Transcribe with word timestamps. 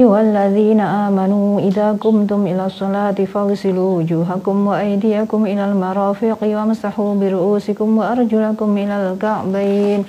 أيها 0.00 0.20
الذين 0.20 0.80
آمنوا 0.80 1.60
إذا 1.60 1.92
قمتم 2.00 2.46
إلى 2.46 2.66
الصلاة 2.66 3.18
فاغسلوا 3.32 3.90
وجوهكم 3.96 4.66
وأيديكم 4.66 5.40
إلى 5.46 5.64
المرافق 5.64 6.38
وامسحوا 6.42 7.14
برؤوسكم 7.20 7.88
وأرجلكم 7.98 8.68
إلى 8.78 8.96
الكعبين 9.12 10.00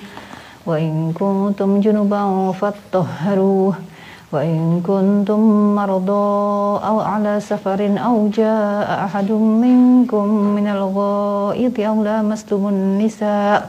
وإن 0.66 1.12
كنتم 1.12 1.80
جنبا 1.80 2.52
فاطهروا 2.52 3.72
وإن 4.32 4.80
كنتم 4.80 5.40
مرضى 5.76 6.28
أو 6.88 6.96
على 7.00 7.40
سفر 7.40 7.80
أو 8.06 8.28
جاء 8.32 9.04
أحد 9.04 9.30
منكم 9.64 10.26
من 10.56 10.66
الغائط 10.66 11.80
أو 11.80 11.96
لامستم 12.04 12.68
النساء 12.68 13.68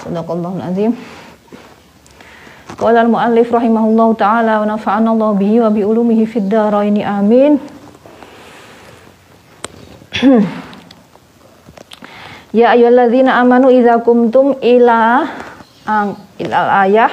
Sadaqallahul 0.00 0.64
azim. 0.64 0.96
Qala 2.80 3.04
al-muallif 3.04 3.52
rahimahullahu 3.52 4.16
taala 4.16 4.64
wa 4.64 4.74
nafa'ana 4.74 5.12
Allah 5.12 5.30
bihi 5.36 5.60
wa 5.60 5.70
bi 5.70 5.84
ulumihi 5.84 6.24
fid 6.26 6.48
dharain 6.48 6.96
amin. 6.98 7.60
ya 12.58 12.72
ayyuhalladzina 12.74 13.38
amanu 13.38 13.68
idza 13.70 14.00
kumtum 14.00 14.56
ila 14.58 15.28
ang 15.86 16.16
ilal 16.40 16.70
ayah 16.88 17.12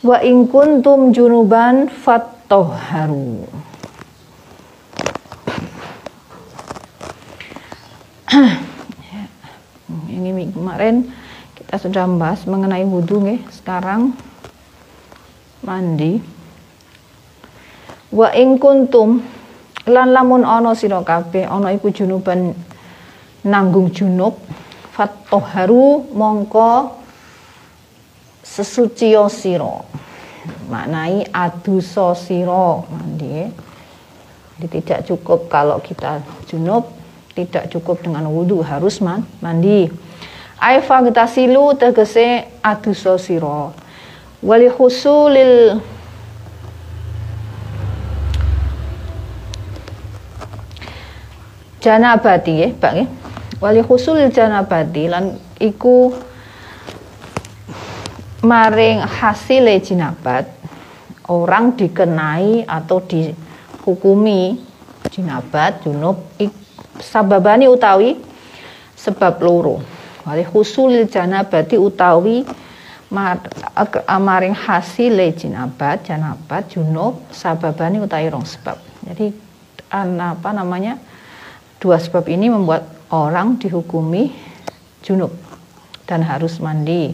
wa 0.00 0.16
in 0.24 0.48
kuntum 0.48 1.12
junuban 1.12 1.92
fattoharu. 1.92 3.59
Ini 10.40 10.48
kemarin. 10.48 11.04
Kita 11.52 11.76
sudah 11.76 12.08
membahas 12.08 12.48
mengenai 12.48 12.80
wudhu 12.88 13.20
nih 13.20 13.44
sekarang 13.52 14.16
mandi. 15.60 16.16
Wa 18.08 18.32
ing 18.32 18.56
kuntum 18.56 19.20
lan 19.84 20.08
lamun 20.16 20.48
ana 20.48 20.72
sira 20.72 21.04
kabeh 21.04 21.44
ana 21.44 21.76
iku 21.76 21.92
junuban 21.92 22.56
nanggung 23.44 23.92
junub 23.92 24.40
fattoharu 24.96 26.08
mongko 26.16 26.96
sesucio 28.40 29.28
sira. 29.28 29.84
Maknai 30.72 31.28
adusa 31.28 32.16
sira. 32.16 32.80
Mandi 32.88 33.68
jadi 34.60 34.76
tidak 34.84 35.00
cukup 35.08 35.48
kalau 35.48 35.80
kita 35.80 36.20
junub 36.44 36.84
tidak 37.32 37.72
cukup 37.72 38.04
dengan 38.04 38.28
wudhu 38.28 38.60
harus 38.60 39.00
mandi 39.40 39.88
Aifa 40.60 41.00
kita 41.00 41.24
silu 41.24 41.72
tegese 41.72 42.44
aduso 42.60 43.16
siro 43.16 43.72
wali 44.44 44.68
husulil 44.68 45.80
janabati 51.80 52.60
ya 52.60 52.68
Pak 52.76 52.92
ya 52.92 53.04
wali 53.56 53.80
husulil 53.80 54.28
janabati 54.28 55.08
lan 55.08 55.40
iku 55.56 56.12
maring 58.44 59.00
hasile 59.00 59.80
jinabat 59.80 60.44
orang 61.24 61.72
dikenai 61.72 62.68
atau 62.68 63.00
dihukumi 63.00 64.60
jinabat 65.08 65.80
junub 65.88 66.20
sababani 67.00 67.64
utawi 67.64 68.20
sebab 68.92 69.40
loro 69.40 69.99
wali 70.30 70.46
husulil 70.46 71.10
janabati 71.10 71.74
utawi 71.74 72.46
amaring 74.06 74.54
hasil 74.54 75.18
jinabat 75.34 76.06
janabat 76.06 76.70
junub 76.70 77.18
sababani 77.34 77.98
utawi 77.98 78.30
rong 78.30 78.46
sebab. 78.46 78.78
Jadi 79.10 79.34
apa 79.90 80.50
namanya 80.54 80.94
dua 81.82 81.98
sebab 81.98 82.30
ini 82.30 82.46
membuat 82.46 82.86
orang 83.10 83.58
dihukumi 83.58 84.30
junub 85.02 85.34
dan 86.06 86.22
harus 86.22 86.62
mandi. 86.62 87.10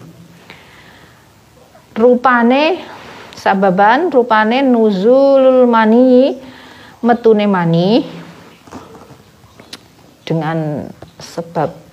Rupane 1.97 2.85
sababan 3.33 4.13
rupane 4.13 4.61
nuzulul 4.61 5.65
mani 5.65 6.37
metune 7.01 7.49
mani 7.49 8.05
dengan 10.29 10.85
sebab 11.17 11.86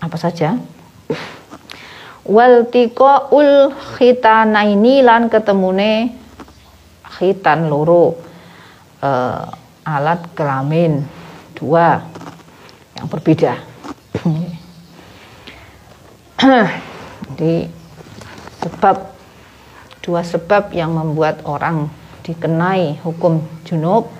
apa 0.00 0.16
saja? 0.20 0.58
Wal 2.26 2.66
ul 3.30 3.52
khitanaini 3.96 5.00
lan 5.06 5.30
ketemune 5.30 6.10
khitan 7.06 7.70
loro 7.70 8.18
uh, 9.00 9.46
alat 9.86 10.20
kelamin. 10.34 11.06
Dua. 11.54 12.02
Yang 12.98 13.06
berbeda. 13.08 13.52
Jadi 17.26 17.68
sebab 18.60 18.96
dua 20.02 20.20
sebab 20.26 20.74
yang 20.74 20.92
membuat 20.92 21.46
orang 21.46 21.88
dikenai 22.26 22.98
hukum 23.06 23.38
junub 23.62 24.10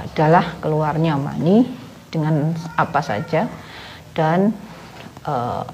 adalah 0.00 0.56
keluarnya 0.64 1.14
mani 1.14 1.68
dengan 2.10 2.54
apa 2.74 3.00
saja 3.04 3.46
dan 4.16 4.54
uh, 5.24 5.64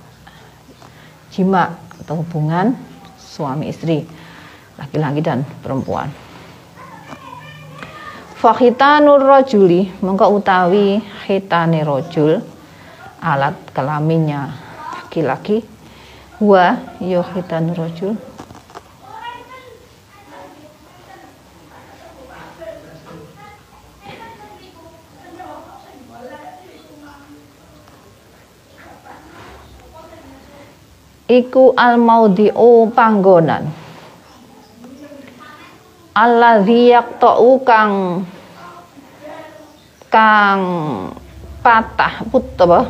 jima 1.30 1.78
atau 2.02 2.22
hubungan 2.24 2.74
suami 3.18 3.70
istri 3.70 4.02
laki-laki 4.80 5.20
dan 5.20 5.44
perempuan. 5.62 6.08
Fakhitanur 8.40 9.20
rojuli 9.20 9.92
mengko 10.00 10.32
utawi 10.32 10.96
hitane 11.28 11.84
rojul 11.84 12.40
alat 13.20 13.52
kelaminnya 13.76 14.56
laki-laki 14.96 15.60
wa 16.40 16.72
yo 17.04 17.20
khitanur 17.20 17.76
rojul 17.76 18.16
iku 31.30 31.70
al 31.78 31.94
maudhi'u 31.94 32.90
panggonan. 32.90 33.70
Alladzi 36.10 36.90
yaqta'u 36.90 37.62
kang 37.62 38.26
kang 40.10 40.60
patah 41.62 42.26
put 42.26 42.42
apa? 42.58 42.80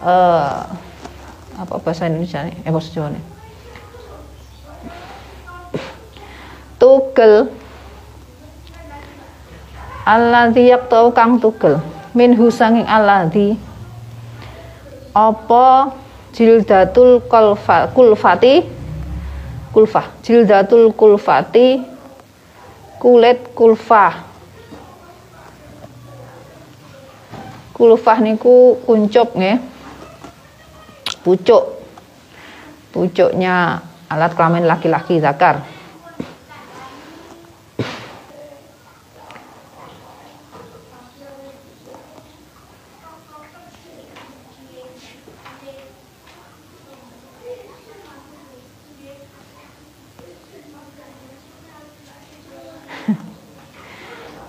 Uh, 0.00 0.64
apa 1.60 1.74
bahasa 1.78 2.08
Indonesia 2.08 2.40
nih 2.42 2.56
eh 2.64 2.72
bahasa 2.72 2.90
Jawa 2.90 3.14
nih 3.14 3.24
tugel. 6.80 7.52
Alladzi 10.08 10.72
yaqta'u 10.72 11.12
kang 11.12 11.38
tugel. 11.38 11.78
Minhu 12.16 12.50
sanging 12.50 12.88
alladzi 12.88 13.54
apa 15.14 15.94
jildatul 16.34 17.24
kulfa, 17.26 17.90
kulfati 17.94 18.62
kulfah 19.70 20.06
jildatul 20.22 20.90
kulfati 20.94 21.82
kulit 22.98 23.54
kulfah 23.54 24.26
kulfah 27.74 28.18
niku 28.20 28.76
kuncup 28.84 29.32
nggih. 29.32 29.58
Pucuk. 31.20 31.64
Pucuknya 32.90 33.84
alat 34.08 34.32
kelamin 34.34 34.66
laki-laki 34.66 35.20
zakar 35.22 35.62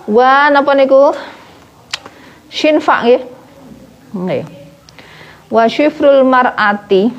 Wa 0.06 0.50
napa 0.50 0.74
niku? 0.74 1.14
Shinfa 2.50 3.06
nggih. 3.06 3.22
Nggih. 4.10 4.44
Wa 5.46 5.70
syifrul 5.70 6.26
mar'ati. 6.26 7.14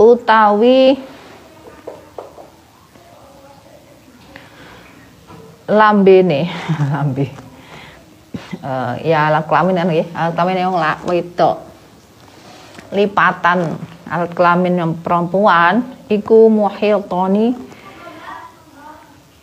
Utawi 0.00 0.96
lambene 5.68 6.48
lambe. 6.92 7.26
Uh, 8.60 8.96
ya 9.08 9.28
alat 9.32 9.44
kelamin 9.48 9.80
kan 9.80 9.88
nggih. 9.88 10.06
Alat 10.12 10.32
kelamin 10.36 10.60
yang 10.60 10.76
lak 10.76 10.98
wedok. 11.08 11.56
Lipatan. 12.92 13.80
Alat 14.04 14.32
kelamin 14.36 14.74
yang 14.76 14.92
perempuan. 15.00 15.96
Iku 16.12 16.52
toni 17.08 17.69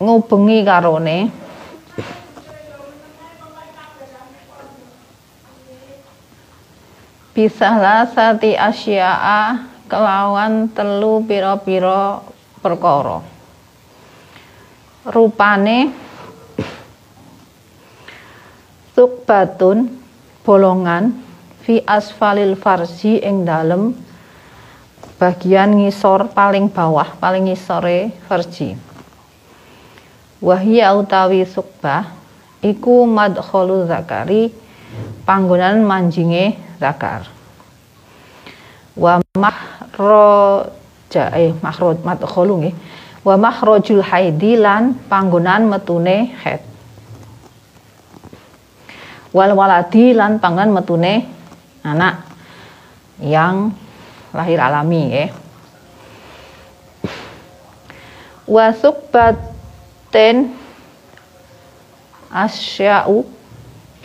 ngubengi 0.02 0.60
karone. 0.66 1.20
Lah 7.62 8.10
sati 8.10 8.58
asya'a 8.58 9.62
kelawan 9.86 10.74
telu 10.74 11.22
piro-piro 11.22 12.26
perkara. 12.66 13.22
Rupane 15.06 16.08
batun 19.28 19.92
bolongan 20.48 21.12
fi 21.68 21.84
asfalil 21.84 22.56
farji 22.56 23.20
ing 23.20 23.44
dalem 23.44 23.92
bagian 25.20 25.76
ngisor 25.76 26.32
paling 26.32 26.72
bawah 26.72 27.20
paling 27.20 27.52
ngisore 27.52 28.16
farji 28.32 28.87
wahia 30.44 30.94
utawi 30.94 31.46
sukbah 31.46 32.14
iku 32.62 33.06
madkhulu 33.06 33.88
zakari 33.90 34.54
panggonan 35.26 35.84
manjinge 35.84 36.58
zakar. 36.82 37.30
Wa 38.98 39.22
mahroja 39.38 41.24
eh 41.38 41.54
mahroj 41.62 42.02
madkhulu 42.02 42.54
nggih. 42.66 42.76
Wa 43.22 43.36
mahrojul 43.36 44.02
haidi 44.02 44.56
lan 44.56 44.96
panggonan 45.12 45.68
metune 45.68 46.32
haid 46.42 46.68
wal 49.36 49.54
waladi 49.54 50.16
lan 50.16 50.40
pangan 50.42 50.72
metune 50.72 51.28
anak 51.86 52.26
yang 53.22 53.70
lahir 54.34 54.58
alami 54.58 55.04
ya. 55.12 55.26
Wasuk 58.48 59.12
asya'u 62.34 63.24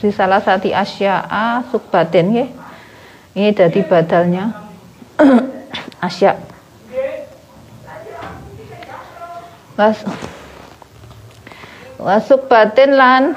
di 0.03 0.11
salah 0.11 0.43
satu 0.43 0.69
asya'a 0.69 1.63
sukbaten 1.71 2.27
ya. 2.35 2.47
Ini 3.33 3.57
dari 3.57 3.81
badalnya 3.81 4.53
asya. 6.07 6.37
Was 9.73 10.05
wasuk 11.97 12.45
batin 12.45 12.93
lan 12.93 13.33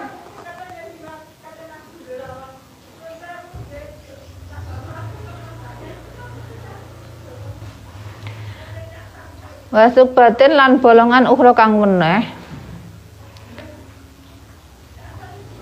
Wasuk 9.72 10.16
batin 10.16 10.56
lan 10.56 10.80
bolongan 10.80 11.28
ukhra 11.28 11.52
kang 11.52 11.80
meneh 11.80 12.35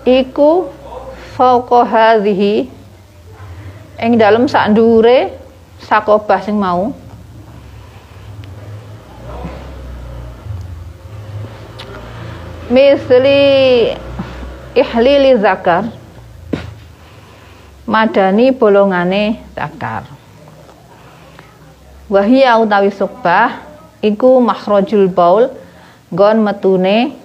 iku 0.04 0.68
fauqa 1.34 1.82
hadhihi. 1.84 2.68
Ing 4.04 4.20
dalem 4.20 4.44
sak 4.44 4.70
ndure 4.72 5.32
sakobah 5.80 6.40
sing 6.44 6.60
mau. 6.60 6.92
Misli 12.68 13.92
ihlili 14.76 15.32
zakar. 15.40 15.88
Madani 17.84 18.48
bolongane 18.52 19.40
zakar. 19.52 20.08
Wahia 22.08 22.56
utawi 22.60 22.92
subah 22.92 23.60
iku 24.04 24.40
makhrajul 24.40 25.08
baul 25.08 25.48
gon 26.12 26.40
metune 26.44 27.16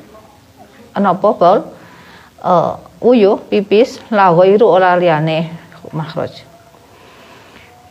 napa 0.96 1.30
baul 1.36 1.79
uh, 2.44 2.80
uyuh 3.00 3.40
pipis 3.48 4.00
la 4.12 4.32
ghairu 4.32 4.66
ora 4.68 4.96
liyane 5.00 5.52
makhraj. 5.92 6.44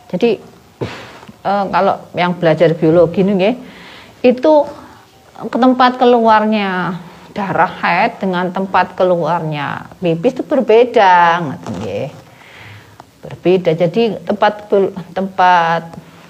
Jadi 0.09 0.41
uh, 1.45 1.65
kalau 1.69 1.95
yang 2.17 2.37
belajar 2.37 2.73
biologi 2.73 3.21
nih 3.25 3.55
itu 4.25 4.53
ke 5.39 5.57
tempat 5.57 5.95
keluarnya 5.95 6.99
darah 7.31 7.71
haid 7.79 8.19
dengan 8.19 8.51
tempat 8.51 8.97
keluarnya 8.97 9.87
pipis 10.01 10.35
itu 10.35 10.43
berbeda 10.43 11.39
berbeda. 13.23 13.71
Jadi 13.75 14.17
tempat 14.25 14.67
tempat 15.13 15.81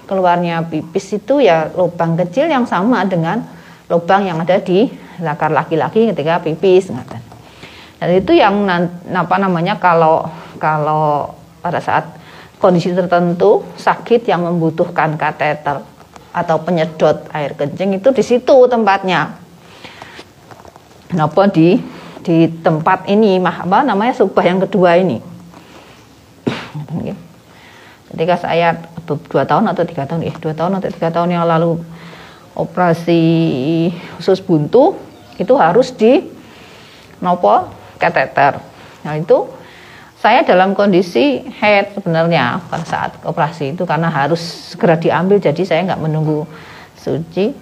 keluarnya 0.06 0.66
pipis 0.66 1.16
itu 1.16 1.38
ya 1.42 1.70
lubang 1.74 2.18
kecil 2.18 2.50
yang 2.50 2.66
sama 2.66 3.06
dengan 3.06 3.42
lubang 3.90 4.26
yang 4.26 4.42
ada 4.42 4.58
di 4.62 4.90
zakar 5.18 5.50
laki-laki 5.50 6.10
ketika 6.10 6.42
pipis 6.42 6.90
dan 8.00 8.16
itu 8.16 8.32
yang 8.32 8.64
apa 9.12 9.36
namanya 9.36 9.76
kalau 9.76 10.24
kalau 10.56 11.36
pada 11.60 11.84
saat 11.84 12.16
kondisi 12.56 12.96
tertentu 12.96 13.60
sakit 13.76 14.24
yang 14.24 14.40
membutuhkan 14.48 15.20
kateter 15.20 15.84
atau 16.32 16.56
penyedot 16.64 17.28
air 17.36 17.52
kencing 17.52 18.00
itu 18.00 18.08
di 18.08 18.24
situ 18.24 18.56
tempatnya. 18.72 19.36
Kenapa 21.12 21.44
di 21.52 21.76
di 22.24 22.48
tempat 22.64 23.04
ini 23.04 23.36
apa 23.36 23.84
namanya 23.84 24.16
subah 24.16 24.44
yang 24.48 24.64
kedua 24.64 24.96
ini? 24.96 25.20
Ketika 28.08 28.34
saya 28.40 28.80
dua 29.04 29.44
tahun 29.44 29.68
atau 29.76 29.84
tiga 29.84 30.08
tahun 30.08 30.24
ya 30.24 30.34
dua 30.40 30.56
tahun 30.56 30.80
atau 30.80 30.88
tiga 30.88 31.12
tahun 31.12 31.36
yang 31.36 31.44
lalu 31.44 31.76
operasi 32.56 33.22
khusus 34.16 34.40
buntu 34.40 34.96
itu 35.36 35.52
harus 35.56 35.92
di 35.92 36.24
nopo 37.18 37.79
kateter 38.00 38.56
nah 39.04 39.14
itu 39.14 39.46
saya 40.20 40.44
dalam 40.44 40.76
kondisi 40.76 41.44
head 41.60 41.96
sebenarnya 41.96 42.60
pada 42.68 42.84
saat 42.84 43.12
operasi 43.24 43.76
itu 43.76 43.84
karena 43.84 44.08
harus 44.08 44.40
segera 44.72 44.96
diambil 44.96 45.40
jadi 45.40 45.62
saya 45.64 45.80
nggak 45.92 46.00
menunggu 46.00 46.48
suci 46.96 47.52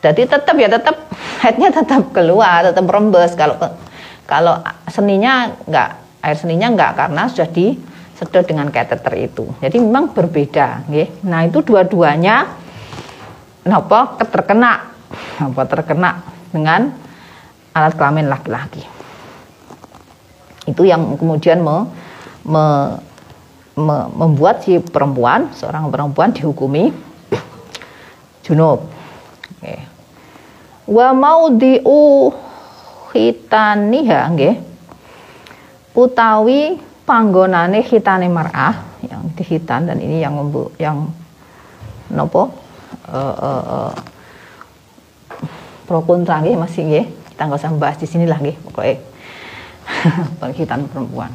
jadi 0.00 0.22
tetap 0.24 0.56
ya 0.56 0.68
tetap 0.72 0.96
headnya 1.44 1.68
tetap 1.72 2.12
keluar 2.16 2.64
tetap 2.64 2.84
rembes 2.88 3.36
kalau 3.36 3.56
kalau 4.24 4.60
seninya 4.88 5.54
nggak 5.68 5.90
air 6.24 6.36
seninya 6.36 6.68
nggak 6.74 6.92
karena 6.98 7.22
sudah 7.30 7.48
di 7.52 7.76
sedot 8.16 8.48
dengan 8.48 8.72
kateter 8.72 9.12
itu. 9.20 9.44
Jadi 9.60 9.76
memang 9.76 10.16
berbeda, 10.16 10.88
nggih. 10.88 11.28
Nah, 11.28 11.44
itu 11.44 11.60
dua-duanya 11.60 12.48
napa 13.68 14.16
terkena 14.24 14.94
apa 15.36 15.62
terkena 15.68 16.24
dengan 16.48 16.96
alat 17.76 17.92
kelamin 17.94 18.26
laki-laki. 18.32 18.95
Itu 20.66 20.82
yang 20.82 21.14
kemudian 21.14 21.62
me, 21.62 21.86
me, 22.42 22.64
me, 23.78 23.96
membuat 24.12 24.66
si 24.66 24.82
perempuan, 24.82 25.54
seorang 25.54 25.88
perempuan 25.88 26.34
dihukumi 26.34 26.90
junub. 28.42 28.86
Wa 30.86 31.10
diu 31.54 32.30
hitaniha 33.14 34.20
nggih. 34.30 34.54
Utawi 35.96 36.76
panggonane 37.08 37.80
hitane 37.80 38.28
mar'ah 38.28 39.00
yang 39.06 39.32
dihitan 39.38 39.88
dan 39.88 39.96
ini 40.02 40.20
yang 40.20 40.36
membu 40.36 40.68
yang 40.76 41.08
nopo 42.10 42.52
uh, 43.08 43.34
uh, 43.38 43.64
uh, 43.64 43.92
pro 45.86 46.02
kontra 46.02 46.42
masih 46.42 46.82
nggih 46.82 47.06
kita 47.32 47.42
nggak 47.46 47.60
usah 47.62 47.72
bahas 47.78 47.96
di 48.02 48.06
sini 48.10 48.26
lah 48.26 48.42
nggih 48.42 48.58
pokoknya 48.60 48.94
penghitan 50.40 50.86
perempuan 50.90 51.32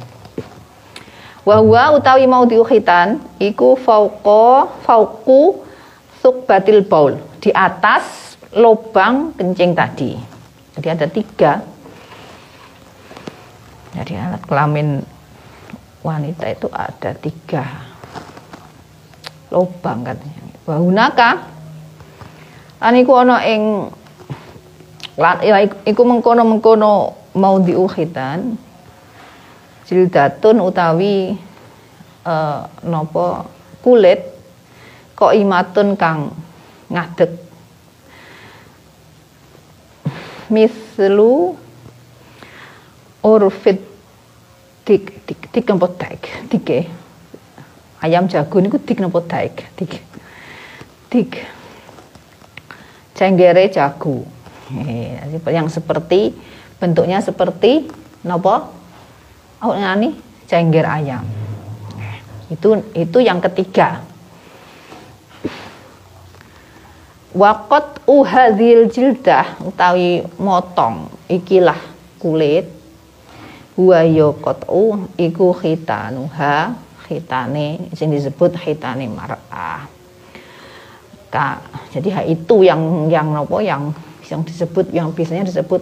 Wahwa 1.42 1.98
utawi 1.98 2.30
mau 2.30 2.46
diuhitan 2.46 3.18
iku 3.42 3.74
fauqo 3.74 4.70
fauku 4.86 5.66
sukbatil 6.22 6.86
baul 6.86 7.18
di 7.42 7.50
atas 7.50 8.38
lubang 8.54 9.34
kencing 9.34 9.74
tadi. 9.74 10.14
Jadi 10.78 10.88
ada 10.94 11.08
tiga. 11.10 11.52
Jadi 13.98 14.14
alat 14.22 14.44
kelamin 14.46 15.02
wanita 16.06 16.46
itu 16.46 16.70
ada 16.70 17.12
tiga 17.18 17.66
lubang 19.50 20.06
katanya. 20.06 20.46
Wahunaka 20.70 21.42
aniku 22.78 23.18
ana 23.18 23.42
ing 23.50 23.90
ya 25.42 25.66
iku 25.90 26.02
mengkono-mengkono 26.06 27.21
mau 27.36 27.60
diuhitan 27.64 28.58
jildatun 29.88 30.64
utawi 30.64 31.36
uh, 32.28 32.68
napa 32.84 33.48
kulit 33.84 34.24
kok 35.16 35.36
imatun 35.36 36.00
kang 36.00 36.32
ngadeg. 36.92 37.32
Mislu 40.52 41.56
urfit 43.24 43.80
tik 44.84 45.24
tik 45.28 45.42
tik 45.52 45.66
napa 45.72 45.88
daik 45.96 46.24
dike. 46.52 46.80
Ayam 48.02 48.28
jago 48.28 48.58
niku 48.60 48.80
tik 48.82 49.00
napa 49.00 49.20
daik 49.24 49.56
tik 49.78 50.04
tik 51.12 51.32
cenggere 53.16 53.70
jago 53.70 54.26
eh, 54.74 55.20
yang 55.52 55.70
seperti 55.70 56.34
bentuknya 56.82 57.22
seperti 57.22 57.86
nopo? 58.26 58.74
Ini 59.62 60.10
cengger 60.50 60.90
ayam. 60.90 61.22
Itu 62.50 62.82
itu 62.98 63.18
yang 63.22 63.38
ketiga. 63.38 64.02
Wakot 67.32 68.04
uhadil 68.10 68.90
jildah 68.92 69.62
utawi 69.62 70.26
motong 70.42 71.08
ikilah 71.30 71.78
kulit. 72.18 72.66
Huwa 73.78 74.04
u 74.68 75.08
iku 75.16 75.56
khitanuha 75.56 76.76
khitane 77.08 77.88
sing 77.96 78.12
disebut 78.12 78.58
khitane 78.60 79.08
mar'ah. 79.08 79.88
Jadi 81.96 82.12
itu 82.28 82.68
yang 82.68 83.08
yang 83.08 83.32
nopo 83.32 83.64
yang 83.64 83.96
yang 84.28 84.44
disebut 84.44 84.92
yang 84.92 85.16
biasanya 85.16 85.48
disebut 85.48 85.80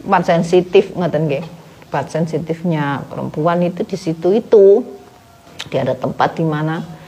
tempat 0.00 0.22
sensitif 0.26 0.92
ngoten 0.96 1.28
nggih. 1.28 1.44
Tempat 1.88 2.04
sensitifnya 2.12 3.04
perempuan 3.06 3.60
itu 3.64 3.84
di 3.84 3.96
situ 3.98 4.32
itu. 4.32 4.84
Dia 5.68 5.84
ada 5.84 5.94
tempat 5.94 6.38
di 6.38 6.44
mana 6.46 7.00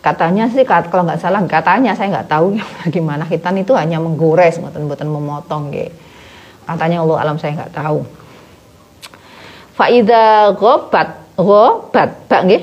katanya 0.00 0.48
sih 0.48 0.64
kalau 0.64 1.04
nggak 1.04 1.20
salah 1.20 1.44
katanya 1.44 1.92
saya 1.92 2.08
nggak 2.08 2.28
tahu 2.32 2.56
gimana 2.94 3.28
hitan 3.28 3.60
itu 3.60 3.76
hanya 3.76 4.00
menggores 4.00 4.56
buatan-buatan 4.56 5.08
memotong 5.12 5.68
gitu. 5.76 5.92
katanya 6.64 7.04
Allah 7.04 7.18
alam 7.20 7.36
saya 7.36 7.52
nggak 7.60 7.76
tahu 7.76 8.00
faida 9.76 10.56
gobat 10.56 11.20
gobat 11.36 12.10
bak 12.32 12.42
nggih 12.48 12.62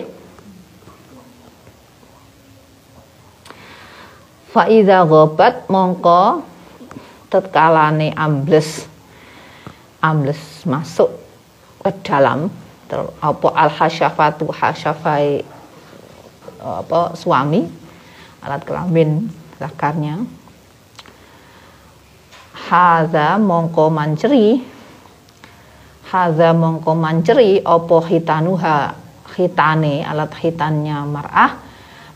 faida 4.50 5.06
gobat 5.06 5.70
mongko 5.70 6.42
tetkalane 7.30 8.18
ambles 8.18 8.90
ambles 10.02 10.64
masuk 10.66 11.10
ke 11.84 11.90
dalam 12.06 12.50
apa 13.20 13.48
al 13.52 13.70
hasyafatu 13.72 14.48
hasyafai 14.52 15.44
apa 16.62 17.16
suami 17.16 17.68
alat 18.42 18.62
kelamin 18.64 19.28
zakarnya 19.60 20.24
haza 22.68 23.40
mongko 23.40 23.88
manceri. 23.88 24.60
Haza 26.08 26.52
mongko 26.56 26.92
manceri 26.96 27.64
opo 27.64 28.04
hitanuha 28.04 28.96
hitane 29.36 30.04
alat 30.04 30.32
hitannya 30.40 30.98
mar'ah. 31.08 31.52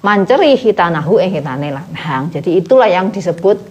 Manceri 0.01 0.57
hitanahu 0.57 1.21
eh 1.21 1.29
hitane 1.29 1.69
lanang 1.69 2.33
jadi 2.33 2.57
itulah 2.57 2.89
yang 2.89 3.13
disebut 3.13 3.61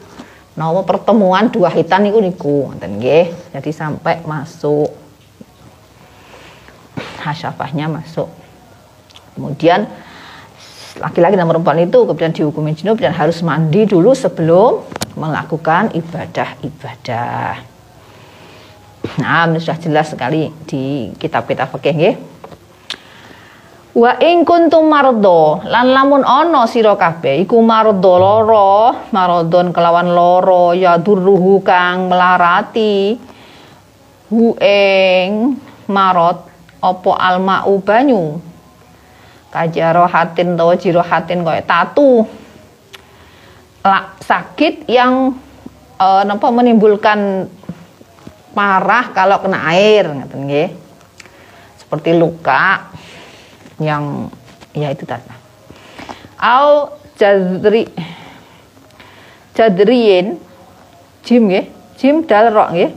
nama 0.59 0.80
pertemuan 0.83 1.50
dua 1.50 1.71
hitan 1.71 2.07
itu 2.07 2.19
niku 2.19 2.71
ngoten 2.71 2.99
jadi 3.00 3.71
sampai 3.71 4.23
masuk 4.26 4.90
hasyafahnya 7.23 7.87
masuk 7.87 8.28
kemudian 9.37 9.87
laki-laki 10.99 11.38
dan 11.38 11.47
perempuan 11.47 11.78
itu 11.80 12.02
kemudian 12.02 12.35
dihukumi 12.35 12.75
junub 12.75 12.99
dan 12.99 13.14
harus 13.14 13.40
mandi 13.47 13.87
dulu 13.87 14.11
sebelum 14.12 14.83
melakukan 15.14 15.90
ibadah-ibadah. 15.95 17.62
Nah, 19.19 19.49
sudah 19.59 19.78
jelas 19.80 20.12
sekali 20.12 20.52
di 20.69 21.11
kitab-kitab 21.19 21.73
fikih 21.76 21.95
nggih. 21.97 22.16
Wa 23.90 24.23
ing 24.23 24.47
kuntum 24.47 24.87
mardo 24.87 25.59
lan 25.66 25.90
lamun 25.90 26.23
ana 26.23 26.62
sira 26.70 26.94
kabeh 26.94 27.42
iku 27.42 27.59
mardo 27.59 28.23
loro, 28.23 28.94
marodon 29.11 29.75
kelawan 29.75 30.14
loro 30.14 30.70
ya 30.78 30.94
durruhu 30.94 31.59
kang 31.66 32.06
melarati. 32.06 33.18
Hu 34.30 34.54
ing 34.62 35.59
marot 35.90 36.38
apa 36.78 37.11
almau 37.18 37.82
banyu? 37.82 38.38
Kajarohatin 39.50 40.54
atau 40.54 40.70
jirohatin 40.78 41.42
kayak 41.42 41.66
tatu. 41.66 42.23
Sakit 44.23 44.87
yang 44.87 45.35
e, 45.99 46.06
napa 46.30 46.47
menimbulkan 46.54 47.50
parah 48.54 49.11
kalau 49.11 49.42
kena 49.42 49.66
air 49.75 50.06
ngaten 50.14 50.47
nggih. 50.47 50.70
Seperti 51.82 52.14
luka 52.14 52.94
yang 53.81 54.29
ya 54.77 54.93
itu 54.93 55.03
tadi 55.09 55.27
au 56.39 56.95
jadri 57.19 57.89
jadriin 59.57 60.39
jim 61.27 61.43
nggih 61.51 61.67
jim 61.99 62.23
dal 62.25 62.53
rok 62.55 62.69
nggih 62.77 62.91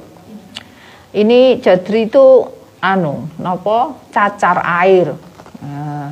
ini 1.17 1.57
jadri 1.63 2.07
itu 2.07 2.45
anu 2.83 3.25
napa 3.39 3.95
cacar 4.11 4.59
air 4.63 5.15
nah, 5.63 6.11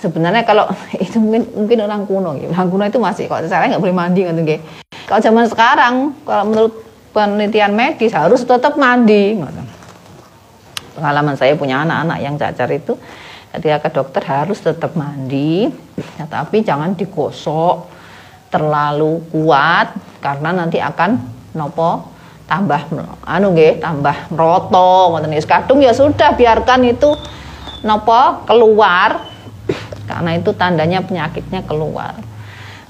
sebenarnya 0.00 0.44
kalau 0.44 0.68
itu 1.04 1.16
mungkin 1.16 1.42
mungkin 1.56 1.78
orang 1.84 2.02
kuno 2.04 2.36
gitu. 2.36 2.52
Orang 2.52 2.68
kuno 2.68 2.84
itu 2.84 2.98
masih 3.00 3.24
kok 3.26 3.44
caranya 3.48 3.76
nggak 3.76 3.82
boleh 3.82 3.96
mandi 3.96 4.20
gitu 4.24 4.42
gitu. 4.44 4.62
Kalau 5.08 5.20
zaman 5.20 5.46
sekarang 5.48 5.94
kalau 6.22 6.44
menurut 6.46 6.72
penelitian 7.10 7.72
medis 7.74 8.12
harus 8.14 8.44
tetap 8.44 8.76
mandi. 8.76 9.40
Pengalaman 10.94 11.34
saya 11.38 11.56
punya 11.56 11.80
anak-anak 11.82 12.18
yang 12.20 12.34
cacar 12.36 12.68
itu 12.68 12.92
ketika 13.50 13.88
ke 13.88 13.90
dokter 13.90 14.22
harus 14.22 14.62
tetap 14.62 14.94
mandi, 14.94 15.66
ya, 16.18 16.24
tapi 16.30 16.62
jangan 16.62 16.94
digosok 16.94 17.90
terlalu 18.50 19.22
kuat 19.30 19.94
karena 20.18 20.50
nanti 20.50 20.82
akan 20.82 21.18
nopo 21.54 22.10
tambah 22.50 22.90
anu 23.22 23.54
nggih 23.54 23.78
tambah 23.78 24.34
roto 24.34 25.14
ngoten 25.14 25.38
kadung 25.46 25.78
ya 25.78 25.94
sudah 25.94 26.34
biarkan 26.34 26.82
itu 26.86 27.14
nopo 27.86 28.46
keluar. 28.46 29.30
Karena 30.10 30.34
itu 30.34 30.50
tandanya 30.50 30.98
penyakitnya 31.06 31.62
keluar. 31.62 32.18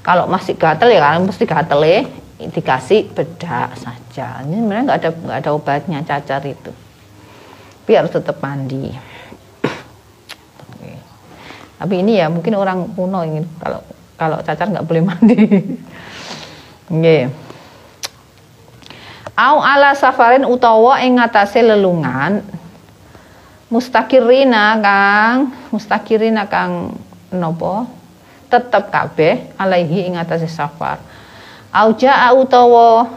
Kalau 0.01 0.25
masih 0.25 0.57
gatel 0.57 0.89
ya 0.89 1.05
kalian 1.05 1.29
mesti 1.29 1.45
gatel 1.45 1.81
ya 1.85 2.01
dikasih 2.41 3.13
bedak 3.13 3.77
saja. 3.77 4.41
Ini 4.41 4.57
sebenarnya 4.57 4.83
nggak 4.89 4.97
ada 4.97 5.09
nggak 5.13 5.37
ada 5.45 5.49
obatnya 5.53 5.99
cacar 6.01 6.41
itu. 6.49 6.73
Harus 7.91 8.15
tetap 8.15 8.39
mandi 8.39 8.95
tapi 11.81 12.05
ini 12.05 12.21
ya 12.21 12.29
mungkin 12.29 12.53
orang 12.53 12.93
kuno 12.93 13.25
ingin 13.25 13.49
kalau 13.57 13.81
kalau 14.13 14.37
cacar 14.45 14.69
nggak 14.69 14.85
boleh 14.85 15.01
mandi. 15.01 15.37
Yeah. 16.91 17.31
au 19.31 19.63
ala 19.63 19.95
safarin 19.95 20.43
utawa 20.43 20.99
ing 20.99 21.17
ngatasé 21.17 21.63
lelungan. 21.63 22.43
Mustakirina 23.71 24.75
kang 24.83 25.55
mustakirina 25.71 26.43
kang 26.51 26.99
nopo? 27.31 27.87
Tetep 28.51 28.91
kabeh 28.91 29.55
alaihi 29.55 30.11
ing 30.11 30.19
atase 30.19 30.51
safar. 30.51 30.99
Auja 31.71 32.35
utawa 32.35 33.07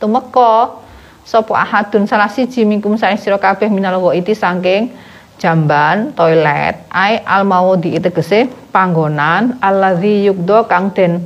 tumeka 0.00 0.80
sapa 1.28 1.52
ahadun 1.60 2.08
salah 2.08 2.32
siji 2.32 2.64
mingkum 2.64 2.96
sae 2.96 3.12
sira 3.20 3.36
kabeh 3.36 3.68
minal 3.68 4.00
iti 4.16 4.32
saking 4.32 4.88
jamban 5.38 6.12
toilet 6.12 6.84
ai 6.90 7.22
al 7.22 7.46
maudi 7.46 7.96
tegese 8.02 8.50
panggonan 8.74 9.56
allazi 9.62 10.26
yukdo 10.26 10.66
kang 10.66 10.90
den 10.92 11.24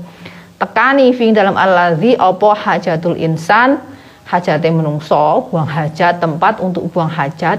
tekani 0.61 1.11
fi 1.17 1.33
dalam 1.33 1.57
allazi 1.57 2.15
apa 2.15 2.51
hajatul 2.55 3.17
insan 3.17 3.81
hajate 4.29 4.69
menungso 4.71 5.49
buang 5.51 5.67
hajat 5.67 6.21
tempat 6.21 6.61
untuk 6.61 6.87
buang 6.93 7.11
hajat 7.11 7.59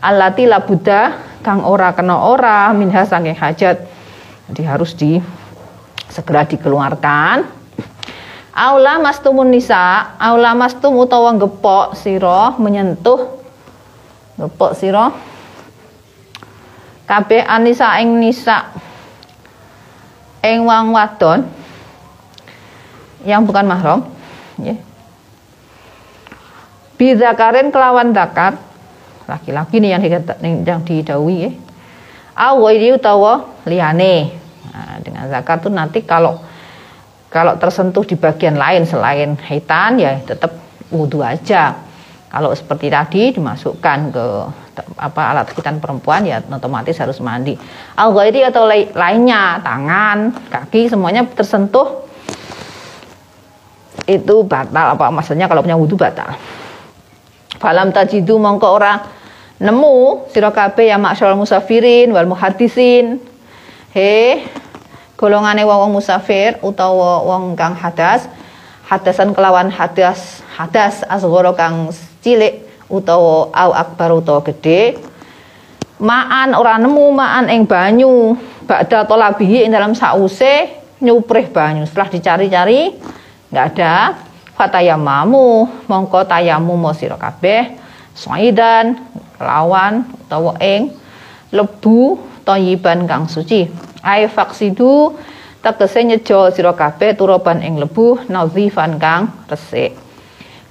alati 0.00 0.46
labuda 0.46 1.18
kang 1.42 1.66
ora 1.66 1.92
kena 1.92 2.16
ora 2.16 2.70
minha 2.72 3.02
saking 3.04 3.36
hajat 3.36 3.76
jadi 4.48 4.62
harus 4.64 4.96
di 4.96 5.20
segera 6.08 6.48
dikeluarkan. 6.48 7.44
Aula 8.58 8.98
mastumun 8.98 9.54
nisa, 9.54 10.18
aula 10.18 10.50
mastum 10.56 10.98
utawa 10.98 11.30
gepok 11.38 11.94
siro 11.94 12.58
menyentuh 12.58 13.38
gepok 14.34 14.74
siro 14.74 15.14
kabeh 17.08 17.40
anisa 17.40 17.96
ing 18.04 18.20
nisa 18.20 18.68
ing 20.44 20.68
wang 20.68 20.92
wadon 20.92 21.48
yang 23.24 23.42
bukan 23.48 23.64
mahram 23.64 24.00
ya. 24.60 24.76
Bidakarin 26.98 27.70
kelawan 27.70 28.12
dakar 28.12 28.58
laki-laki 29.24 29.78
nih 29.78 29.96
yang, 29.96 30.02
yang 30.66 30.80
didawi 30.82 31.48
ya. 31.48 31.50
Awairi 32.38 32.94
utawa 32.94 33.58
liyane. 33.66 34.34
Nah, 34.70 34.98
dengan 35.02 35.26
zakat 35.26 35.64
tuh 35.64 35.72
nanti 35.74 36.06
kalau 36.06 36.38
kalau 37.28 37.58
tersentuh 37.60 38.06
di 38.06 38.16
bagian 38.16 38.56
lain 38.56 38.86
selain 38.88 39.36
hitan 39.36 39.98
ya 39.98 40.20
tetap 40.22 40.54
wudhu 40.92 41.24
aja. 41.24 41.87
Kalau 42.28 42.52
seperti 42.52 42.92
tadi 42.92 43.32
dimasukkan 43.32 43.98
ke 44.12 44.26
apa 45.00 45.22
alat 45.32 45.48
hitan 45.56 45.80
perempuan 45.80 46.28
ya 46.28 46.44
otomatis 46.44 47.00
harus 47.00 47.18
mandi. 47.24 47.56
Al 47.96 48.12
atau 48.12 48.64
lainnya, 48.68 49.58
tangan, 49.64 50.36
kaki 50.52 50.92
semuanya 50.92 51.24
tersentuh 51.24 52.04
itu 54.08 54.40
batal 54.44 54.96
apa 54.96 55.12
maksudnya 55.12 55.48
kalau 55.48 55.64
punya 55.64 55.76
wudhu 55.76 55.96
batal. 55.96 56.36
Falam 57.56 57.96
tajidu 57.96 58.36
mongko 58.36 58.68
ora 58.68 59.00
nemu 59.58 60.28
sira 60.30 60.52
kabeh 60.52 60.92
ya 60.92 60.96
maksyarul 61.00 61.40
musafirin 61.40 62.12
wal 62.12 62.28
muhaddisin. 62.28 63.24
He 63.92 64.44
golongane 65.16 65.64
wong 65.64 65.96
musafir 65.96 66.60
utawa 66.60 67.24
wong 67.24 67.58
kang 67.58 67.74
hadas 67.74 68.30
hadasan 68.86 69.34
kelawan 69.34 69.68
hadas 69.68 70.40
hadas 70.54 71.02
asghara 71.10 71.52
kang 71.52 71.90
cilik 72.28 72.54
utawa 72.92 73.48
au 73.56 73.70
akbar 73.72 74.12
utawa 74.20 74.44
gede 74.44 75.00
maan 75.96 76.52
ora 76.52 76.76
nemu 76.76 77.04
maan 77.16 77.48
ing 77.48 77.64
banyu. 77.64 78.36
Ba'da 78.68 79.08
tolabihi 79.08 79.64
ing 79.64 79.72
dalam 79.72 79.96
sause 79.96 80.68
nyuprih 81.00 81.48
banyu. 81.48 81.88
Setelah 81.88 82.08
dicari-cari 82.12 82.92
nggak 83.48 83.66
ada. 83.72 83.94
Fatayamamu 84.52 85.64
mongko 85.88 86.26
tayamu 86.28 86.74
mo 86.74 86.90
sira 86.90 87.14
kabeh 87.14 87.78
saidan 88.10 88.98
lawan 89.38 90.02
utawa 90.26 90.58
ing 90.60 90.92
lebu 91.54 92.18
toyiban 92.44 93.08
kang 93.08 93.24
suci. 93.30 93.70
Ai 94.04 94.28
faksidu 94.28 95.16
tegese 95.64 96.04
nyejo 96.04 96.50
sira 96.52 96.76
kabeh 96.76 97.16
turoban 97.16 97.64
ing 97.64 97.80
lebu 97.80 98.18
nazifan 98.28 98.98
kang 99.00 99.32
resik 99.48 100.07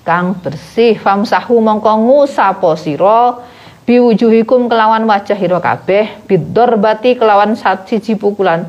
kang 0.07 0.39
bersih. 0.39 0.95
Famsahu 0.95 1.59
mongko 1.59 1.91
ngusapo 2.07 2.79
sira? 2.79 3.43
Biwujuhikum 3.83 4.71
kelawan 4.71 5.03
wajah 5.03 5.35
ira 5.35 5.59
kabeh. 5.59 6.23
Bidor 6.23 6.79
bati 6.79 7.19
kelawan 7.19 7.59
siji 7.59 8.15
pukulan. 8.15 8.63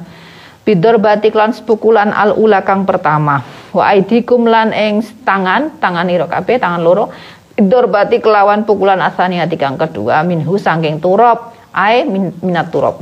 Bidor 0.66 0.99
bati 0.99 1.30
kelawan 1.30 1.54
pukulan 1.62 2.11
al 2.11 2.35
ula 2.35 2.66
kang 2.66 2.83
pertama. 2.83 3.47
Wa 3.71 3.95
aidikum 3.95 4.50
lan 4.50 4.75
ing 4.75 4.99
tangan 5.23 5.78
tangan 5.78 6.11
ira 6.11 6.26
kabeh 6.26 6.59
tangan 6.59 6.83
loro. 6.83 7.14
Bati 7.59 8.18
kelawan 8.18 8.66
pukulan 8.66 8.99
asani 9.02 9.38
hati 9.38 9.54
kang 9.54 9.78
kedua 9.78 10.26
minhu 10.26 10.59
sangking 10.59 10.99
turop. 10.99 11.54
Ai 11.71 12.02
min, 12.02 12.35
minat 12.42 12.71
turop. 12.75 12.99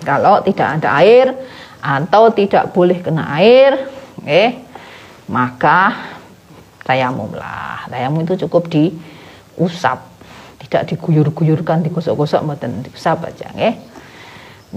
Kalau 0.00 0.40
tidak 0.40 0.80
ada 0.80 0.96
air 1.00 1.36
atau 1.80 2.32
tidak 2.32 2.72
boleh 2.72 3.00
kena 3.04 3.36
air 3.36 3.88
eh 4.24 4.69
maka 5.30 5.94
tayamum 6.82 7.30
lah. 7.38 7.86
Tayamum 7.86 8.26
itu 8.26 8.34
cukup 8.46 8.66
diusap. 8.66 10.02
Tidak 10.58 10.90
diguyur-guyurkan 10.90 11.86
digosok-gosok 11.86 12.42
mboten. 12.42 12.82
Diusap 12.82 13.22
aja 13.24 13.48
eh 13.54 13.78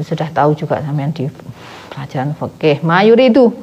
sudah 0.02 0.26
tahu 0.34 0.58
juga 0.58 0.82
sampean 0.82 1.14
di 1.14 1.30
pelajaran 1.90 2.34
fikih. 2.34 2.82
Mayur 2.86 3.18
itu. 3.18 3.54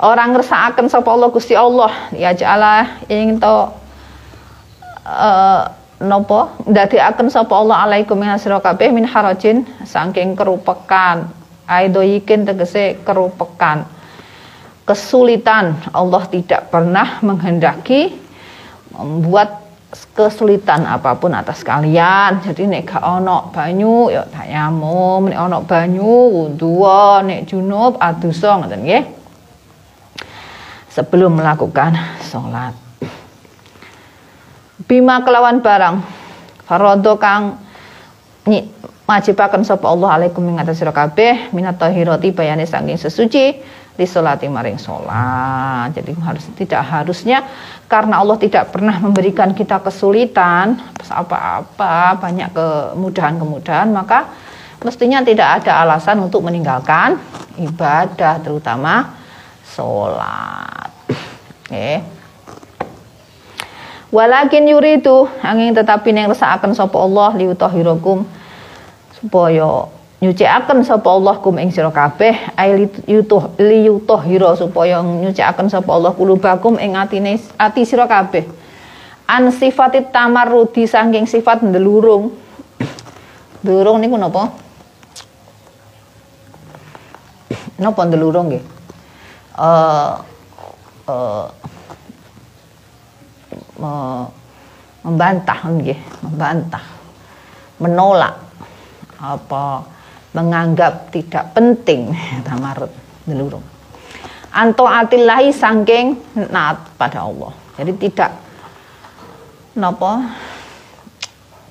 Orang 0.00 0.32
ngersakaken 0.32 0.88
sapa 0.88 1.08
Allah 1.12 1.28
Gusti 1.28 1.52
Allah. 1.52 1.92
Ya 2.16 2.32
jala 2.32 3.04
ingin 3.04 3.36
to 3.36 3.68
uh, 5.04 5.68
napa 6.00 6.56
ndadekaken 6.64 7.28
sapa 7.28 7.52
Allah 7.52 7.84
alaikum 7.84 8.16
min 8.16 8.32
asra 8.32 8.56
kabeh 8.64 8.88
min 8.96 9.04
harajin 9.04 9.68
saking 9.84 10.36
kerupekan. 10.36 11.28
Aidoyikin 11.68 12.48
tegese 12.48 12.96
kerupekan 13.04 13.99
kesulitan 14.84 15.78
Allah 15.94 16.24
tidak 16.26 16.72
pernah 16.72 17.20
menghendaki 17.22 18.16
membuat 18.94 19.60
kesulitan 20.14 20.86
apa 20.86 21.18
pun 21.18 21.34
atas 21.34 21.66
kalian. 21.66 22.42
Jadi 22.42 22.66
nek 22.70 22.86
gak 22.86 23.02
ono 23.02 23.50
banyu 23.50 24.10
ya 24.10 24.22
tayamum, 24.28 25.30
nek 25.30 25.38
ono 25.40 25.58
banyu 25.66 26.14
wudu, 26.30 26.86
nek 27.26 27.46
junub 27.50 27.98
adusa 27.98 28.60
ngoten 28.60 28.82
nggih. 28.86 29.04
Sebelum 30.90 31.38
melakukan 31.38 31.94
sholat. 32.26 32.74
Bima 34.90 35.22
kelawan 35.22 35.62
barang 35.62 36.02
farodo 36.66 37.14
kang 37.14 37.62
majibaken 39.06 39.62
sapa 39.62 39.86
Allah 39.86 40.18
alaikum 40.18 40.42
ing 40.50 40.58
atas 40.58 40.82
sira 40.82 40.90
kabeh 40.90 41.50
minat 41.54 41.78
tahirati 41.78 42.34
bayane 42.34 42.66
saking 42.66 42.98
sesuci 42.98 43.58
disolati 44.00 44.48
maring 44.48 44.80
sholat. 44.80 45.92
Jadi 45.92 46.16
harus 46.16 46.48
tidak 46.56 46.80
harusnya 46.88 47.44
karena 47.84 48.24
Allah 48.24 48.40
tidak 48.40 48.72
pernah 48.72 48.96
memberikan 48.96 49.52
kita 49.52 49.84
kesulitan 49.84 50.80
apa-apa 51.04 52.16
banyak 52.16 52.48
kemudahan-kemudahan 52.56 53.92
maka 53.92 54.32
mestinya 54.80 55.20
tidak 55.20 55.60
ada 55.60 55.84
alasan 55.84 56.24
untuk 56.24 56.40
meninggalkan 56.40 57.20
ibadah 57.60 58.40
terutama 58.40 59.20
sholat. 59.68 60.88
Oke. 61.68 62.00
Walakin 64.10 64.66
yuridu 64.66 65.28
angin 65.38 65.70
tetapi 65.70 66.10
yang 66.10 66.32
resakaken 66.32 66.74
sapa 66.74 66.98
Allah 66.98 67.30
liutahhirakum 67.36 68.26
supaya 69.20 69.86
nyucikaken 70.20 70.84
sapa 70.84 71.08
Allah 71.08 71.40
kum 71.40 71.56
ing 71.56 71.72
sira 71.72 71.88
kabeh 71.88 72.52
ai 72.52 72.84
yutuh 73.08 73.56
liyutahhira 73.56 74.52
supaya 74.52 75.00
nyucikaken 75.00 75.72
sapa 75.72 75.88
Allah 75.96 76.12
kulubakum 76.12 76.76
ing 76.76 76.92
atine 76.92 77.40
ati 77.56 77.88
sira 77.88 78.04
kabeh. 78.04 78.44
An 79.24 79.48
sifatit 79.48 80.12
tamarrudi 80.12 80.84
saking 80.84 81.24
sifat 81.24 81.64
ndelurung 81.64 82.36
ndelurung 83.64 83.96
niku 83.96 84.20
napa? 84.20 84.52
Napa 87.80 88.00
ndelurung 88.04 88.52
nggih? 88.52 88.64
Eh 89.56 90.12
uh, 91.08 91.48
membantah 95.00 95.60
nggih 95.64 95.96
membantah 96.20 96.84
menolak 97.80 98.36
apa 99.16 99.80
menganggap 100.32 101.10
tidak 101.10 101.54
penting 101.54 102.14
tamarut 102.46 102.90
nelurung 103.26 103.64
anto 104.50 104.84
atillahi 104.86 105.54
sangking 105.54 106.18
naat 106.50 106.94
pada 106.98 107.26
Allah. 107.26 107.54
Jadi 107.78 107.92
tidak 107.96 108.30
napa 109.78 110.34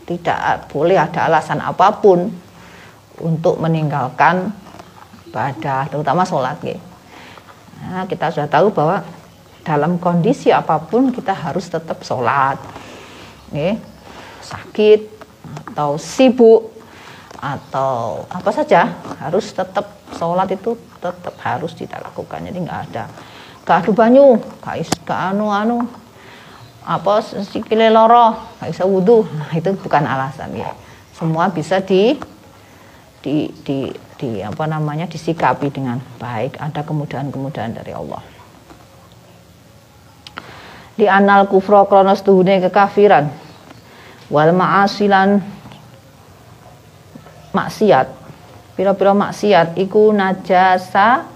tidak 0.07 0.71
boleh 0.71 0.97
ada 0.97 1.29
alasan 1.29 1.61
apa 1.61 1.93
pun 2.01 2.25
untuk 3.19 3.59
meninggalkan 3.61 4.49
ibadah 5.29 5.85
terutama 5.91 6.25
sholat. 6.25 6.57
Nah, 7.79 8.07
kita 8.09 8.33
sudah 8.33 8.49
tahu 8.49 8.73
bahwa 8.73 9.05
dalam 9.61 10.01
kondisi 10.01 10.49
apa 10.49 10.81
pun 10.81 11.13
kita 11.13 11.35
harus 11.35 11.69
tetap 11.69 12.01
sholat 12.01 12.57
nih 13.53 13.77
sakit 14.41 15.19
atau 15.75 15.99
sibuk 15.99 16.78
atau 17.39 18.27
apa 18.27 18.51
saja 18.51 18.99
harus 19.23 19.55
tetap 19.55 19.87
sholat 20.19 20.51
itu 20.51 20.75
tetap 20.99 21.31
harus 21.39 21.71
kita 21.71 21.95
lakukan 22.03 22.43
jadi 22.43 22.59
nggak 22.59 22.81
ada. 22.91 23.03
Gak 23.63 23.85
adu 23.85 23.91
banyu 23.95 24.35
gak, 24.59 24.81
gak 25.07 25.19
anu 25.35 25.47
anu 25.47 25.77
apa 26.83 27.21
sikile 27.21 27.93
loro 27.93 28.33
gak 28.59 28.73
bisa 28.73 28.83
wudhu 28.83 29.23
nah, 29.23 29.51
itu 29.55 29.71
bukan 29.79 30.03
alasan 30.03 30.51
ya. 30.57 30.73
Semua 31.15 31.47
bisa 31.51 31.79
di 31.79 32.19
di 33.23 33.51
di 33.63 33.91
di 34.19 34.43
apa 34.43 34.67
namanya 34.67 35.07
disikapi 35.07 35.71
dengan 35.71 35.99
baik. 36.19 36.59
Ada 36.59 36.83
kemudahan-kemudahan 36.83 37.71
dari 37.71 37.95
Allah. 37.95 38.23
Di 40.99 41.07
anal 41.07 41.47
kufro 41.47 41.87
kronos 41.87 42.19
tuhune 42.19 42.59
kekafiran. 42.59 43.31
Wal 44.27 44.51
ma'asilan 44.51 45.58
maksiat. 47.55 48.07
Pira-pira 48.75 49.11
maksiat 49.11 49.75
iku 49.75 50.15
najasa 50.15 51.27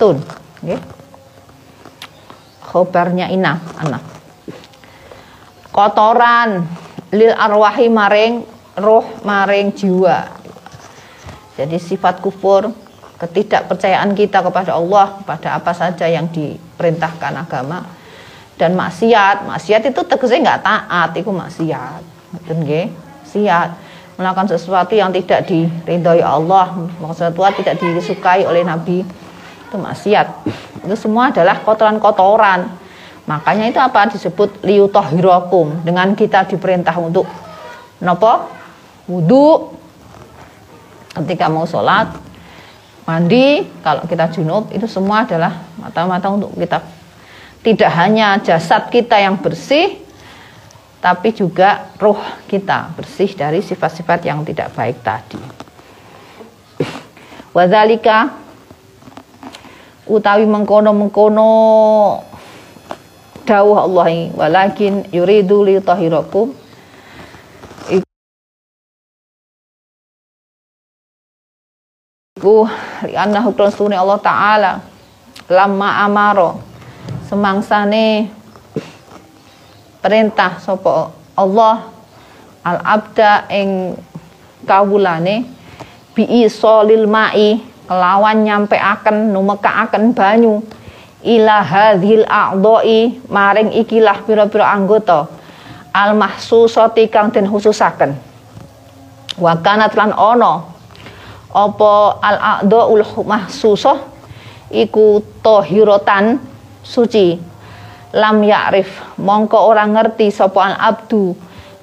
tun 0.00 0.20
nggih. 0.64 0.80
Khobarnya 2.66 3.30
ina 3.30 3.60
anak 3.78 4.16
kotoran 5.76 6.64
lil 7.12 7.36
arwahi 7.36 7.92
maring 7.92 8.34
roh 8.80 9.04
maring 9.28 9.76
jiwa. 9.76 10.24
Jadi 11.60 11.76
sifat 11.76 12.24
kufur 12.24 12.72
ketidakpercayaan 13.20 14.16
kita 14.16 14.40
kepada 14.40 14.76
Allah 14.76 15.20
pada 15.24 15.60
apa 15.60 15.76
saja 15.76 16.08
yang 16.08 16.32
diperintahkan 16.32 17.32
agama. 17.36 17.84
Dan 18.56 18.72
maksiat 18.72 19.44
maksiat 19.44 19.92
itu 19.92 20.00
tegasnya 20.08 20.40
nggak 20.40 20.62
taat 20.64 21.10
itu 21.20 21.28
maksiat. 21.28 22.02
Nggih? 22.48 22.88
Maksiat 22.88 23.68
melakukan 24.16 24.48
sesuatu 24.56 24.96
yang 24.96 25.12
tidak 25.12 25.44
diridhoi 25.48 26.24
Allah. 26.24 26.72
Sesuatu 27.12 27.60
tidak 27.60 27.76
disukai 27.80 28.48
oleh 28.48 28.64
Nabi. 28.64 29.04
Itu 29.68 29.76
maksiat. 29.76 30.26
Itu 30.88 30.96
semua 30.96 31.28
adalah 31.32 31.60
kotoran-kotoran. 31.60 32.68
Makanya 33.28 33.68
itu 33.68 33.80
apa? 33.82 34.08
Disebut 34.08 34.64
liutahhirakum 34.64 35.84
dengan 35.84 36.16
kita 36.16 36.48
diperintah 36.48 36.96
untuk 36.96 37.28
nopo? 38.00 38.48
Wudhu 39.06 39.76
ketika 41.22 41.46
mau 41.52 41.68
sholat 41.68 42.10
mandi. 43.04 43.68
Kalau 43.84 44.08
kita 44.08 44.32
junub 44.32 44.72
itu 44.72 44.88
semua 44.88 45.28
adalah 45.28 45.66
mata-mata 45.76 46.32
untuk 46.32 46.56
kita. 46.56 46.80
Tidak 47.66 47.90
hanya 47.90 48.38
jasad 48.40 48.88
kita 48.94 49.18
yang 49.18 49.42
bersih 49.42 50.05
tapi 51.06 51.30
juga 51.30 51.94
roh 52.02 52.18
kita 52.50 52.90
bersih 52.98 53.30
dari 53.38 53.62
sifat-sifat 53.62 54.26
yang 54.26 54.42
tidak 54.42 54.74
baik 54.74 55.06
tadi. 55.06 55.38
Wadzalika 57.54 58.34
utawi 60.10 60.50
mengkono-mengkono 60.50 61.46
dawuh 63.46 63.86
Allah 63.86 64.34
walakin 64.34 65.06
yuridu 65.14 65.62
li 65.62 65.78
tahirakum 65.78 66.50
iku 72.34 72.66
lianna 73.06 73.46
hukum 73.46 73.70
sunni 73.70 73.94
Allah 73.94 74.18
taala 74.18 74.72
lama 75.46 76.02
amaro 76.02 76.58
semangsane 77.30 78.35
perintah 80.06 80.62
sapa 80.62 81.10
Allah 81.34 81.90
al 82.62 82.78
abda 82.78 83.50
ing 83.50 83.98
kawulane 84.62 85.42
bi 86.14 86.46
solil 86.46 87.10
mai 87.10 87.58
kelawan 87.90 88.46
nyampe 88.46 88.78
akan 88.78 89.34
numeka 89.34 89.66
akan 89.90 90.14
banyu 90.14 90.62
ila 91.26 91.58
hadhil 91.58 92.22
a'dha'i 92.22 93.18
maring 93.26 93.74
ikilah 93.82 94.22
pira-pira 94.22 94.70
anggota 94.70 95.26
al 95.90 96.14
mahsusati 96.14 97.10
kang 97.10 97.34
den 97.34 97.50
khususaken. 97.50 98.14
Wa 99.42 99.58
kanat 99.58 99.98
lan 99.98 100.14
ana 100.14 100.70
apa 101.50 101.92
al 102.22 102.38
a'dhaul 102.62 103.02
mahsusah 103.26 103.98
iku 104.70 105.18
tahiratan 105.42 106.38
suci 106.86 107.55
lam 108.12 108.42
ya'rif. 108.44 108.90
Mongko 109.18 109.58
orang 109.70 109.96
ngerti 109.96 110.30
sapa 110.30 110.74
al 110.74 110.76
abdu. 110.78 111.34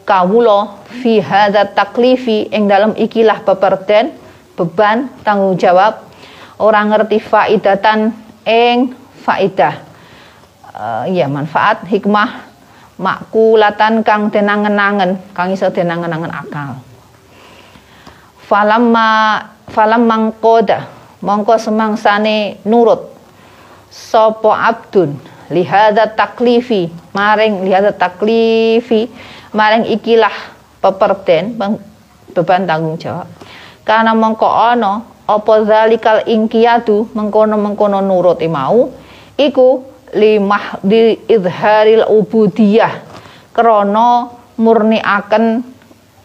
Kawula 0.03 0.83
fi 0.99 1.23
hadza 1.23 1.63
taklifi 1.71 2.51
ing 2.51 2.67
dalam 2.67 2.91
ikilah 2.91 3.43
peperden 3.47 4.11
beban 4.55 5.07
tanggung 5.23 5.55
jawab. 5.55 6.03
Orang 6.59 6.91
ngerti 6.91 7.23
faidatan 7.23 8.11
ing 8.43 8.93
faidah. 9.23 9.79
Uh, 10.73 11.05
ya 11.07 11.29
manfaat 11.29 11.85
hikmah 11.85 12.49
makulatan 12.97 14.01
kang 14.01 14.33
denangen-angen 14.33 15.21
kang 15.33 15.53
iso 15.53 15.69
denangen-angen 15.69 16.33
akal. 16.33 16.81
Falamma 18.43 19.39
falam 19.71 20.03
mangkoda 20.05 20.89
mongko 21.23 21.55
semangsane 21.55 22.61
nurut 22.67 23.09
sopo 23.87 24.51
abdun 24.51 25.15
lihada 25.53 26.09
taklifi. 26.09 26.89
Maring 27.13 27.61
lihada 27.61 27.93
taklifi. 27.93 29.05
Maring 29.53 29.85
ikilah 29.93 30.33
peperten 30.81 31.53
beban 32.33 32.65
tanggung 32.65 32.97
jawab. 32.97 33.29
Karena 33.85 34.17
mongko 34.17 34.49
ono 34.49 34.93
apa 35.23 35.53
zalikal 35.63 36.25
ingkiyatu 36.25 37.13
mengkono-mengkono 37.15 38.03
nurut 38.03 38.41
mau 38.49 38.91
iku 39.37 39.85
limah 40.11 40.81
di 40.81 41.15
idharil 41.29 42.09
ubudiyah. 42.09 43.13
Krono 43.53 44.41
murni 44.57 44.97
akan 44.97 45.61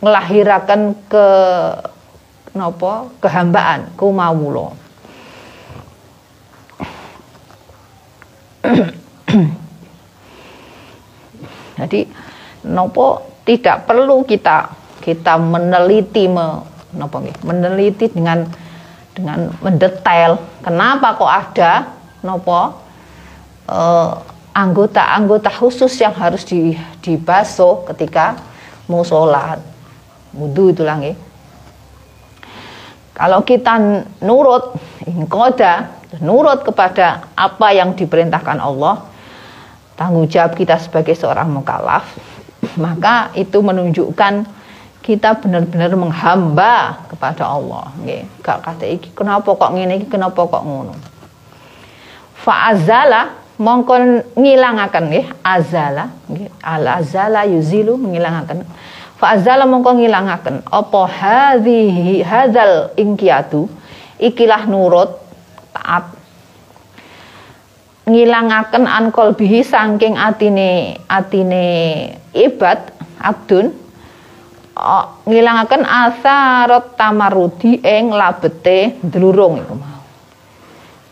ngelahirakan 0.01 0.81
ke 1.11 1.27
napa 2.57 3.07
kehambaan 3.21 3.93
kumawula 3.99 4.73
jadi 11.79 12.01
nopo 12.67 13.23
tidak 13.45 13.88
perlu 13.88 14.25
kita 14.25 14.73
kita 15.05 15.41
meneliti 15.41 16.29
me, 16.29 16.64
nopo 16.97 17.21
meneliti 17.45 18.09
dengan 18.12 18.45
dengan 19.12 19.53
mendetail 19.61 20.41
kenapa 20.64 21.17
kok 21.17 21.33
ada 21.33 21.73
nopo 22.25 22.73
eh, 23.69 24.12
anggota-anggota 24.59 25.55
khusus 25.55 25.93
yang 26.03 26.11
harus 26.19 26.43
di, 26.43 26.75
dibasuh 26.99 27.87
ketika 27.95 28.35
mau 28.91 29.07
sholat. 29.07 29.62
Wudhu 30.35 30.75
itu 30.75 30.83
lagi 30.83 31.14
kalau 33.19 33.43
kita 33.43 33.75
nurut, 34.23 34.79
ingkoda, 35.03 35.91
nurut 36.23 36.62
kepada 36.62 37.27
apa 37.35 37.75
yang 37.75 37.99
diperintahkan 37.99 38.62
Allah, 38.62 39.11
tanggung 39.99 40.31
jawab 40.31 40.55
kita 40.55 40.79
sebagai 40.79 41.19
seorang 41.19 41.51
mukallaf, 41.51 42.07
maka 42.79 43.35
itu 43.35 43.59
menunjukkan 43.59 44.47
kita 45.03 45.41
benar-benar 45.43 45.91
menghamba 45.99 47.03
kepada 47.11 47.49
Allah. 47.49 47.91
Nggih, 47.99 48.23
gak 48.45 48.63
kata 48.63 48.87
iki 48.87 49.11
kenapa 49.11 49.51
kok 49.51 49.73
ngene 49.75 49.99
iki, 49.99 50.07
kenapa 50.07 50.39
kok 50.47 50.63
ngono. 50.63 50.95
Fa'azala 52.39 53.35
mongko 53.59 53.95
ngilangaken 54.39 55.05
nggih, 55.11 55.27
azala 55.43 56.15
nggih, 56.31 56.49
al 56.63 56.85
azala 56.87 57.43
yuzilu 57.49 57.99
mengilangaken. 57.99 58.63
Fa 59.19 59.35
azala 59.35 59.67
mongko 59.67 59.99
ngilangaken. 59.99 60.63
Apa 60.71 61.01
hadhihi 61.11 62.23
hadzal 62.23 62.95
ingkiatu 62.95 63.67
ikilah 64.23 64.69
nurut 64.71 65.19
taat 65.75 66.18
ngilangaken 68.09 68.88
an 68.88 69.12
qalbihi 69.12 69.61
saking 69.61 70.16
atine 70.16 70.97
atine 71.07 71.66
ibad 72.33 72.90
abdun. 73.21 73.71
Ngilangaken 75.27 75.83
asarat 75.83 76.94
tamarudi 76.94 77.83
ing 77.83 78.14
labete 78.14 78.94
dlurung 79.03 79.59
iku 79.59 79.75
mau. 79.75 79.99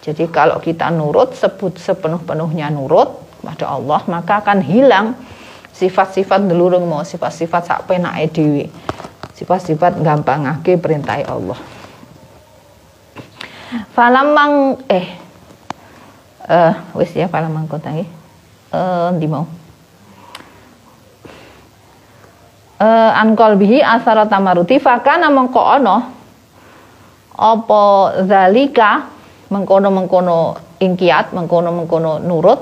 Jadi 0.07 0.31
kalau 0.31 0.63
kita 0.63 0.87
nurut 0.95 1.35
sebut 1.35 1.75
sepenuh-penuhnya 1.75 2.71
nurut 2.71 3.27
pada 3.43 3.75
Allah 3.75 4.07
maka 4.07 4.39
akan 4.39 4.63
hilang 4.63 5.19
sifat-sifat 5.75 6.47
delurung 6.47 6.87
mau 6.87 7.03
sifat-sifat 7.03 7.63
sak 7.67 7.81
penake 7.91 8.31
dhewe. 8.31 8.65
Sifat-sifat 9.35 9.99
gampangake 9.99 10.79
perintah 10.79 11.19
Allah. 11.27 11.59
Falamang 13.93 14.79
eh 14.87 15.26
eh 16.47 16.55
uh, 16.55 16.75
wis 16.95 17.11
ya 17.11 17.27
falamang 17.27 17.67
kota 17.67 17.91
nggih 17.91 18.07
eh 18.73 19.09
ndi 19.19 19.27
mau? 19.27 19.47
Eh 22.79 23.11
an 23.17 23.35
qalbihi 23.35 23.83
asara 23.83 24.31
tamaruti 24.31 24.79
fakana 24.79 25.27
mengko 25.33 25.63
ana 25.65 25.97
apa 27.37 27.83
zalika 28.25 29.13
mengkono-mengkono 29.53 30.57
ingkiat 30.81 31.37
mengkono-mengkono 31.37 32.19
nurut 32.25 32.61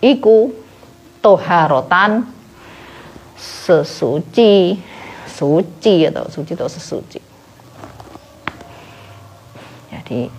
iku 0.00 0.50
toharotan 1.20 2.24
sesuci 3.36 4.76
suci 5.34 6.06
atau 6.06 6.30
suci 6.30 6.52
atau 6.54 6.70
sesuci. 6.70 7.20
Jadi 9.90 10.30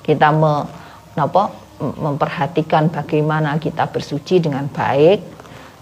kita 0.00 0.32
me, 0.32 0.64
apa, 1.18 1.52
memperhatikan 1.78 2.90
bagaimana 2.90 3.54
kita 3.62 3.86
bersuci 3.86 4.42
dengan 4.42 4.66
baik 4.66 5.22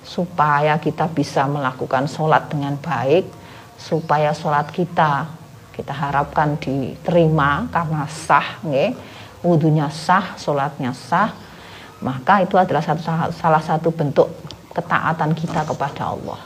supaya 0.04 0.76
kita 0.76 1.08
bisa 1.08 1.48
melakukan 1.48 2.04
sholat 2.06 2.52
dengan 2.52 2.76
baik 2.76 3.26
supaya 3.80 4.36
sholat 4.36 4.68
kita 4.70 5.26
kita 5.72 5.92
harapkan 5.92 6.56
diterima 6.56 7.68
karena 7.68 8.08
sah 8.08 8.60
nge, 8.64 8.96
wudhunya 9.44 9.88
sah 9.92 10.36
sholatnya 10.36 10.92
sah 10.92 11.32
maka 12.00 12.44
itu 12.44 12.60
adalah 12.60 12.84
satu, 12.84 13.02
salah 13.32 13.60
satu 13.64 13.88
bentuk 13.88 14.28
ketaatan 14.76 15.32
kita 15.32 15.64
kepada 15.64 16.12
Allah. 16.12 16.40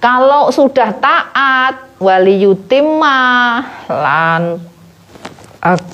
kalau 0.00 0.48
sudah 0.48 0.96
taat 0.96 1.96
wali 2.00 2.44
yutimma 2.44 3.60
lan 3.88 4.60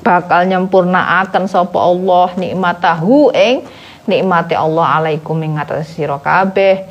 bakal 0.05 0.45
nyempurnaaken 0.45 1.49
sapa 1.49 1.79
Allah 1.81 2.37
nikmatahu 2.37 3.33
ing 3.33 3.65
nikmati 4.05 4.53
Allah 4.53 5.01
alaikum 5.01 5.39
ing 5.41 5.57
atas 5.57 5.95
sira 5.95 6.21
kabeh. 6.21 6.85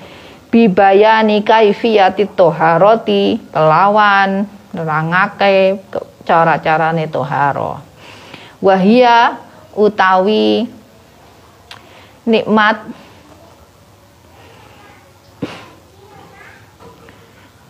Bibayani 0.51 1.47
kaifiyati 1.47 2.27
toharoti 2.35 3.39
kelawan 3.55 4.43
nerangake 4.75 5.79
cara-carane 6.27 7.07
toharo 7.07 7.79
wahia 8.61 9.41
utawi 9.73 10.69
nikmat 12.27 12.77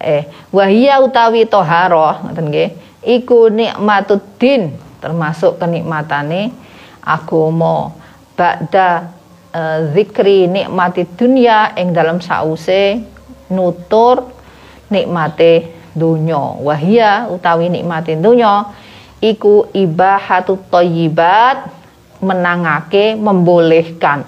eh 0.02 0.28
wahia 0.52 1.00
utawi 1.00 1.48
toharo 1.48 2.18
ngoten 2.28 2.46
nggih 2.52 2.70
iku 3.06 3.48
nikmatuddin 3.50 4.76
termasuk 5.02 5.58
kenikmatane 5.58 6.54
agama 7.02 7.92
ba'da 8.38 9.10
e, 9.50 9.62
zikri 9.98 10.46
nikmati 10.46 11.10
dunia 11.18 11.74
ing 11.76 11.92
dalam 11.92 12.22
sause 12.22 13.02
nutur 13.50 14.30
nikmate 14.88 15.82
dunya 15.92 16.62
wahia 16.62 17.28
utawi 17.28 17.68
nikmati 17.68 18.16
dunya 18.16 18.70
iku 19.22 19.70
ibahatu 19.74 20.58
thayyibat 20.70 21.70
menangake 22.22 23.18
membolehkan. 23.18 24.26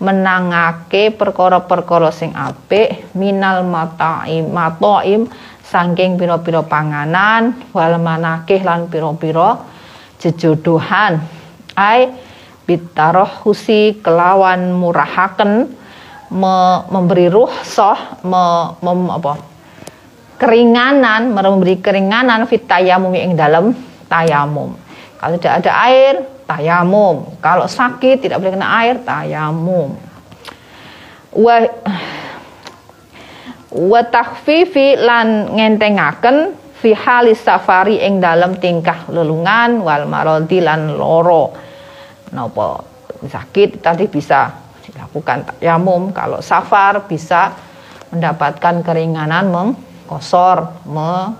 Menangake 0.00 1.12
perkara-perkara 1.12 2.08
sing 2.08 2.32
apik 2.32 3.12
minal 3.12 3.68
mataim 3.68 4.48
mataim 4.48 5.28
saking 5.60 6.16
pira-pira 6.16 6.64
panganan 6.64 7.52
wal 7.76 8.00
manakih 8.00 8.64
lan 8.64 8.88
pira-pira 8.88 9.60
jejodohan 10.20 11.24
ai 11.74 12.14
husi 13.42 13.98
kelawan 13.98 14.70
murahaken 14.78 15.74
me, 16.30 16.54
memberi 16.86 17.26
ruhsah 17.26 18.22
me, 18.22 18.78
mem, 18.78 19.10
apa 19.10 19.32
keringanan 20.38 21.34
memberi 21.34 21.82
keringanan 21.82 22.46
fit 22.46 22.64
tayamum 22.64 23.12
yang 23.12 23.36
dalam 23.36 23.76
tayamum. 24.08 24.72
Kalau 25.20 25.36
tidak 25.36 25.60
ada 25.60 25.72
air 25.84 26.14
tayamum. 26.48 27.36
Kalau 27.44 27.68
sakit 27.68 28.24
tidak 28.24 28.40
boleh 28.40 28.56
kena 28.56 28.68
air 28.80 28.96
tayamum. 29.04 30.00
Wa 31.36 31.56
wa 33.70 34.00
takhfifi 34.02 34.96
lan 34.96 35.54
ngentengaken 35.54 36.56
fi 36.80 36.96
halis 36.96 37.44
safari 37.44 38.00
ing 38.00 38.24
dalam 38.24 38.56
tingkah 38.56 39.12
lelungan 39.12 39.84
wal 39.84 40.08
marodi 40.08 40.64
lan 40.64 40.96
loro. 40.96 41.52
Napa? 42.32 42.80
Sakit 43.20 43.84
tadi 43.84 44.08
bisa 44.08 44.48
dilakukan 44.88 45.44
tayamum. 45.44 46.08
Kalau 46.16 46.40
safar 46.40 47.04
bisa 47.04 47.52
mendapatkan 48.08 48.80
keringanan 48.80 49.52
mengkosor 49.52 50.88
me, 50.88 51.36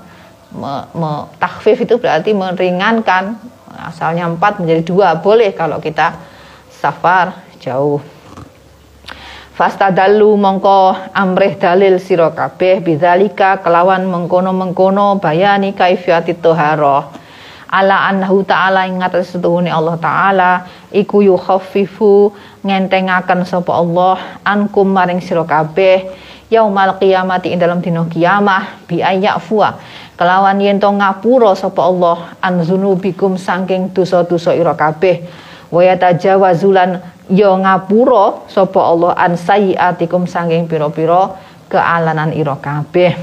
me, 0.53 0.73
me 0.93 1.11
takhfif 1.41 1.89
itu 1.89 1.97
berarti 1.97 2.37
meringankan. 2.37 3.41
Asalnya 3.81 4.29
empat 4.29 4.61
menjadi 4.61 4.83
dua 4.85 5.09
boleh 5.17 5.57
kalau 5.57 5.81
kita 5.81 6.21
safar 6.69 7.33
jauh 7.65 8.20
Fastadallu 9.61 10.41
mongko 10.41 10.97
amrih 11.13 11.61
dalil 11.61 12.01
sira 12.01 12.33
kabeh 12.33 12.81
bidzalika 12.81 13.61
kelawan 13.61 14.09
mengkono-mengkono 14.09 15.21
bayani 15.21 15.77
kaifiyati 15.77 16.41
toharoh 16.41 17.05
ala 17.69 18.09
annahu 18.09 18.41
ta'ala 18.41 18.89
ing 18.89 19.05
setuhune 19.21 19.69
Allah 19.69 20.01
taala 20.01 20.65
iku 20.89 21.21
yukhaffifu 21.21 22.33
ngentengaken 22.65 23.45
sapa 23.45 23.77
Allah 23.77 24.41
ankum 24.49 24.89
maring 24.89 25.21
sira 25.21 25.45
kabeh 25.45 26.09
yaumal 26.49 26.97
qiyamati 26.97 27.53
ing 27.53 27.61
dalam 27.61 27.85
dina 27.85 28.09
kiamah 28.09 28.89
bi 28.89 29.05
ayyafuwa 29.05 29.77
kelawan 30.17 30.57
yen 30.57 30.81
to 30.81 30.89
ngapura 30.89 31.53
sapa 31.53 31.85
Allah 31.85 32.33
an 32.41 32.65
zunubikum 32.65 33.37
saking 33.37 33.93
dosa-dosa 33.93 34.57
ira 34.57 34.73
kabeh. 34.73 35.21
Wa 35.71 35.87
yatajawazulan 35.87 37.20
ya 37.31 37.55
ngapura 37.55 38.51
sapa 38.51 38.81
Allah 38.83 39.15
an 39.15 39.39
sayyiatikum 39.39 40.27
sanging 40.27 40.67
pira-pira 40.67 41.39
kealanan 41.71 42.35
ira 42.35 42.59
kabeh. 42.59 43.15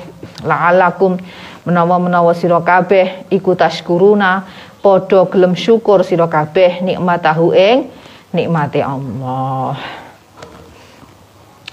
La'alakum 0.47 1.19
menawa-menawa 1.67 2.31
sira 2.31 2.63
kabeh 2.63 3.27
iku 3.27 3.53
tashkuruna 3.53 4.47
padha 4.79 5.27
gelem 5.27 5.53
syukur 5.53 6.07
sira 6.07 6.31
kabeh 6.31 6.79
nikmatahu 6.79 7.51
ing 7.51 7.91
nikmati 8.31 8.79
Allah. 8.79 9.75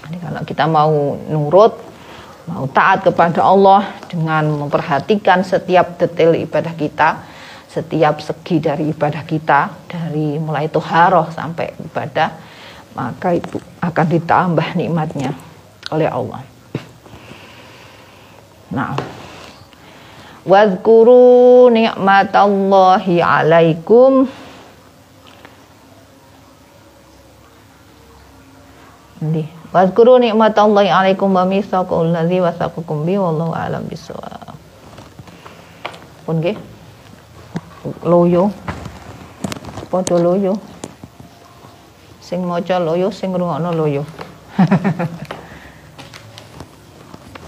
Jadi 0.05 0.17
kalau 0.21 0.41
kita 0.45 0.65
mau 0.69 1.17
nurut 1.31 1.73
mau 2.45 2.69
taat 2.69 3.01
kepada 3.01 3.41
Allah 3.41 3.89
dengan 4.05 4.67
memperhatikan 4.67 5.41
setiap 5.41 5.97
detail 5.97 6.37
ibadah 6.37 6.77
kita 6.77 7.09
setiap 7.75 8.23
segi 8.23 8.63
dari 8.63 8.95
ibadah 8.95 9.27
kita 9.27 9.91
dari 9.91 10.39
mulai 10.39 10.71
tuharoh 10.71 11.27
sampai 11.27 11.75
ibadah 11.75 12.31
maka 12.95 13.35
itu 13.35 13.59
akan 13.83 14.07
ditambah 14.07 14.67
nikmatnya 14.79 15.35
oleh 15.91 16.07
Allah. 16.07 16.39
Nah, 18.71 18.95
Wadhkuru 20.45 21.73
ni'matallahi 21.73 23.17
alaikum 23.19 24.29
Ndi. 29.25 29.43
Wadhkuru 29.73 30.21
ni'matallahi 30.21 30.93
alaikum 30.93 31.33
wa 31.33 31.43
mitsaqul 31.49 32.13
ladzi 32.13 32.39
wasaqakum 32.39 33.03
bi 33.03 33.17
wallahu 33.17 33.57
a'lam 33.57 33.89
bissawab. 33.89 34.53
Pun 36.29 36.39
nggih 36.39 36.74
loyo. 38.01 38.49
Padha 39.91 40.17
loyo. 40.17 40.57
Sing 42.21 42.41
maca 42.41 42.81
loyo 42.81 43.13
sing 43.13 43.29
ngrungokno 43.33 43.69
loyo. 43.73 44.03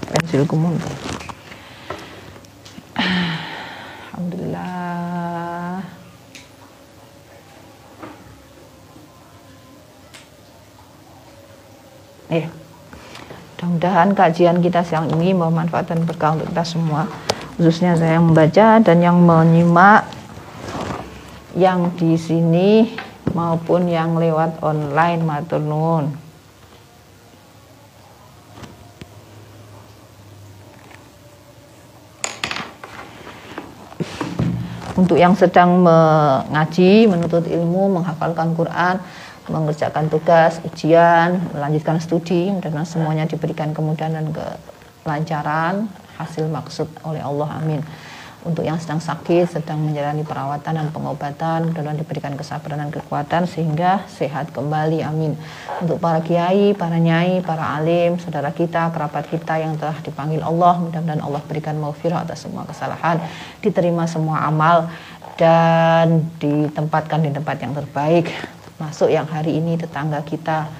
Pensil 0.08 0.44
kumun 0.46 0.78
Alhamdulillah. 4.18 5.82
Eh 12.28 12.46
mudah-mudahan 13.58 14.14
kajian 14.14 14.62
kita 14.62 14.86
siang 14.86 15.10
ini 15.14 15.34
bermanfaat 15.34 15.90
dan 15.90 16.06
berkah 16.06 16.38
untuk 16.38 16.50
kita 16.54 16.62
semua. 16.62 17.10
Khususnya 17.58 17.98
saya 17.98 18.18
yang 18.18 18.30
membaca 18.30 18.78
dan 18.78 18.98
yang 19.02 19.18
menyimak 19.18 20.17
yang 21.58 21.90
di 21.98 22.14
sini 22.14 22.86
maupun 23.34 23.90
yang 23.90 24.14
lewat 24.14 24.62
online 24.62 25.26
matur 25.26 25.58
nuwun. 25.58 26.14
Untuk 34.94 35.14
yang 35.14 35.34
sedang 35.34 35.82
mengaji, 35.82 37.06
menuntut 37.06 37.46
ilmu, 37.46 38.02
menghafalkan 38.02 38.54
Quran, 38.54 38.98
mengerjakan 39.46 40.10
tugas, 40.10 40.58
ujian, 40.66 41.38
melanjutkan 41.54 42.02
studi, 42.02 42.50
mudah 42.50 42.82
semuanya 42.82 43.22
diberikan 43.26 43.70
kemudahan 43.70 44.14
dan 44.18 44.26
kelancaran, 45.06 45.86
hasil 46.18 46.50
maksud 46.50 46.90
oleh 47.06 47.22
Allah. 47.22 47.62
Amin 47.62 47.82
untuk 48.46 48.62
yang 48.62 48.78
sedang 48.78 49.02
sakit, 49.02 49.50
sedang 49.50 49.82
menjalani 49.82 50.22
perawatan 50.22 50.78
dan 50.78 50.88
pengobatan, 50.94 51.70
mudah-mudahan 51.70 51.98
diberikan 51.98 52.32
kesabaran 52.38 52.86
dan 52.86 52.90
kekuatan 52.94 53.50
sehingga 53.50 54.06
sehat 54.06 54.54
kembali. 54.54 55.02
Amin. 55.02 55.34
Untuk 55.82 55.98
para 55.98 56.22
kiai, 56.22 56.70
para 56.70 57.02
nyai, 57.02 57.42
para 57.42 57.74
alim, 57.74 58.14
saudara 58.22 58.54
kita, 58.54 58.94
kerabat 58.94 59.26
kita 59.26 59.58
yang 59.58 59.74
telah 59.74 59.98
dipanggil 60.06 60.38
Allah, 60.46 60.78
mudah-mudahan 60.78 61.18
Allah 61.18 61.42
berikan 61.50 61.74
maufirah 61.82 62.22
atas 62.22 62.46
semua 62.46 62.62
kesalahan, 62.62 63.18
diterima 63.58 64.06
semua 64.06 64.46
amal 64.46 64.86
dan 65.34 66.22
ditempatkan 66.38 67.18
di 67.26 67.34
tempat 67.34 67.58
yang 67.58 67.74
terbaik. 67.74 68.30
Masuk 68.78 69.10
yang 69.10 69.26
hari 69.26 69.58
ini 69.58 69.74
tetangga 69.74 70.22
kita 70.22 70.70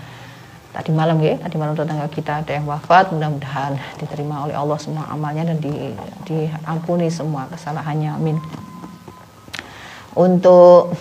tadi 0.72 0.90
malam 0.92 1.18
ya. 1.20 1.36
Tadi 1.40 1.56
malam 1.56 1.74
tetangga 1.76 2.08
kita 2.10 2.44
ada 2.44 2.52
yang 2.52 2.66
wafat. 2.68 3.12
Mudah-mudahan 3.12 3.76
diterima 4.00 4.44
oleh 4.48 4.56
Allah 4.56 4.78
semua 4.80 5.08
amalnya 5.08 5.52
dan 5.52 5.58
di, 5.60 5.92
diampuni 6.28 7.08
semua 7.08 7.48
kesalahannya. 7.50 8.10
Amin. 8.14 8.36
Untuk 10.18 10.96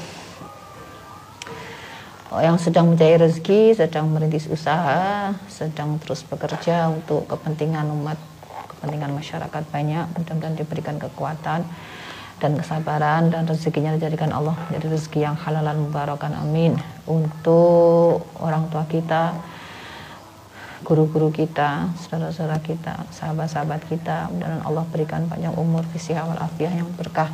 yang 2.37 2.59
sedang 2.59 2.91
mencari 2.91 3.17
rezeki 3.17 3.73
sedang 3.73 4.11
merintis 4.11 4.51
usaha 4.51 5.31
sedang 5.47 5.95
terus 5.97 6.21
bekerja 6.27 6.91
untuk 6.91 7.23
kepentingan 7.25 7.87
umat 8.03 8.19
kepentingan 8.77 9.15
masyarakat 9.15 9.63
banyak 9.73 10.05
mudah-mudahan 10.11 10.53
diberikan 10.59 10.99
kekuatan 11.01 11.63
dan 12.37 12.51
kesabaran 12.53 13.33
dan 13.33 13.49
rezekinya 13.49 13.97
dijadikan 13.97 14.29
Allah 14.29 14.53
menjadi 14.69 14.93
rezeki 14.93 15.19
yang 15.25 15.33
halalan 15.41 15.89
mubarakan. 15.89 16.37
Amin. 16.37 16.77
Untuk 17.09 18.29
orang 18.37 18.69
tua 18.69 18.85
kita 18.85 19.33
guru-guru 20.87 21.35
kita, 21.35 21.91
saudara-saudara 21.99 22.63
kita, 22.63 23.03
sahabat-sahabat 23.11 23.83
kita. 23.91 24.31
Dan 24.31 24.63
Allah 24.63 24.87
berikan 24.87 25.27
panjang 25.27 25.51
umur, 25.59 25.83
visi 25.91 26.15
awal 26.15 26.39
afiah 26.39 26.71
yang 26.71 26.87
berkah, 26.95 27.27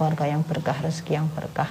keluarga 0.00 0.24
yang 0.24 0.40
berkah, 0.40 0.72
rezeki 0.80 1.20
yang 1.20 1.28
berkah. 1.36 1.68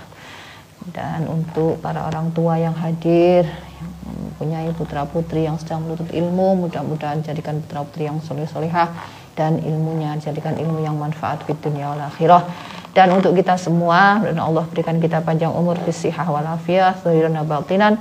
Dan 0.93 1.25
untuk 1.25 1.81
para 1.81 2.05
orang 2.05 2.29
tua 2.37 2.61
yang 2.61 2.77
hadir, 2.77 3.49
yang 3.49 3.89
mempunyai 4.05 4.69
putra-putri 4.77 5.49
yang 5.49 5.57
sedang 5.57 5.81
menuntut 5.81 6.13
ilmu, 6.13 6.69
mudah-mudahan 6.69 7.25
jadikan 7.25 7.57
putra-putri 7.65 8.05
yang 8.05 8.21
soleh-solehah 8.21 8.93
dan 9.33 9.57
ilmunya 9.57 10.13
jadikan 10.21 10.53
ilmu 10.53 10.85
yang 10.85 10.93
manfaat 10.93 11.41
di 11.49 11.57
dunia 11.57 11.89
wal 11.89 12.05
akhirah 12.05 12.45
dan 12.93 13.09
untuk 13.09 13.33
kita 13.33 13.57
semua 13.57 14.21
dan 14.21 14.37
Allah 14.37 14.69
berikan 14.69 15.01
kita 15.01 15.25
panjang 15.25 15.49
umur 15.49 15.81
fisihah 15.81 16.29
walafiah 16.29 16.93
zahiran 17.01 17.33
batinan 17.41 17.97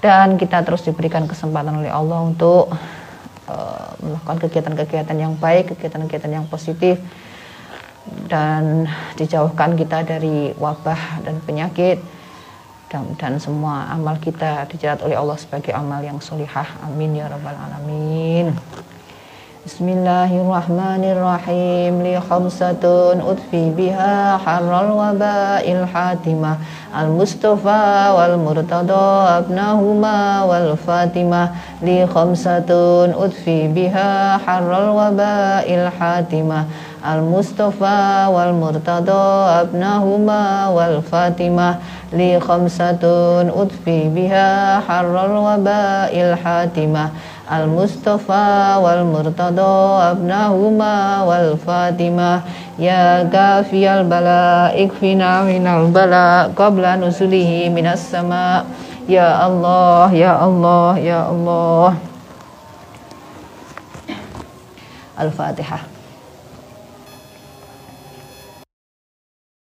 dan 0.00 0.40
kita 0.40 0.64
terus 0.64 0.80
diberikan 0.84 1.28
kesempatan 1.28 1.84
oleh 1.84 1.92
Allah 1.92 2.24
untuk 2.24 2.72
uh, 3.48 3.90
melakukan 4.00 4.48
kegiatan-kegiatan 4.48 5.16
yang 5.16 5.36
baik, 5.36 5.76
kegiatan-kegiatan 5.76 6.32
yang 6.32 6.46
positif. 6.48 6.96
Dan 8.26 8.88
dijauhkan 9.14 9.76
kita 9.76 10.02
dari 10.02 10.56
wabah 10.56 11.20
dan 11.22 11.38
penyakit. 11.44 12.00
Dan, 12.90 13.14
dan 13.14 13.38
semua 13.38 13.86
amal 13.92 14.18
kita 14.18 14.66
dicatat 14.66 15.04
oleh 15.06 15.14
Allah 15.14 15.38
sebagai 15.38 15.70
amal 15.70 16.02
yang 16.02 16.18
solihah. 16.18 16.66
Amin 16.82 17.14
ya 17.14 17.30
rabbal 17.30 17.54
alamin 17.54 18.56
بسم 19.66 19.88
الله 19.88 20.30
الرحمن 20.40 21.04
الرحيم 21.04 22.02
لي 22.02 22.20
خمسة 22.20 22.84
أدفي 23.30 23.70
بها 23.76 24.36
حر 24.36 24.70
الوباء 24.80 25.64
الحاتمة 25.72 26.52
المصطفى 27.00 27.84
والمرتضى 28.16 29.08
أبناهما 29.38 30.44
والفاتمة 30.44 31.42
لي 31.82 32.06
خمسة 32.06 32.70
أدفي 33.24 33.68
بها 33.68 34.38
حر 34.38 34.70
الوباء 34.84 35.66
الحاتمة 35.74 36.64
المصطفى 37.12 38.26
والمرتضى 38.32 39.22
أبناهما 39.60 40.68
والفاتمة 40.68 41.68
لي 42.12 42.40
خمسة 42.40 43.02
أدفي 43.62 44.08
بها 44.08 44.80
حر 44.80 45.14
الوباء 45.26 46.12
الحاتمة 46.20 47.08
المصطفى 47.51 48.75
والمرتضى 48.83 49.77
أبناهما 50.11 51.23
والفاطمة 51.23 52.41
يا 52.79 53.23
كافي 53.23 53.85
البلاء 53.99 54.73
اكفنا 54.85 55.43
من 55.43 55.67
البلاء 55.67 56.51
قبل 56.57 56.83
نزله 57.05 57.69
من 57.75 57.85
السماء 57.87 58.65
يا 59.09 59.47
الله 59.47 60.13
يا 60.13 60.33
الله 60.45 60.97
يا 60.97 61.21
الله 61.29 61.93
الفاتحة 65.21 65.88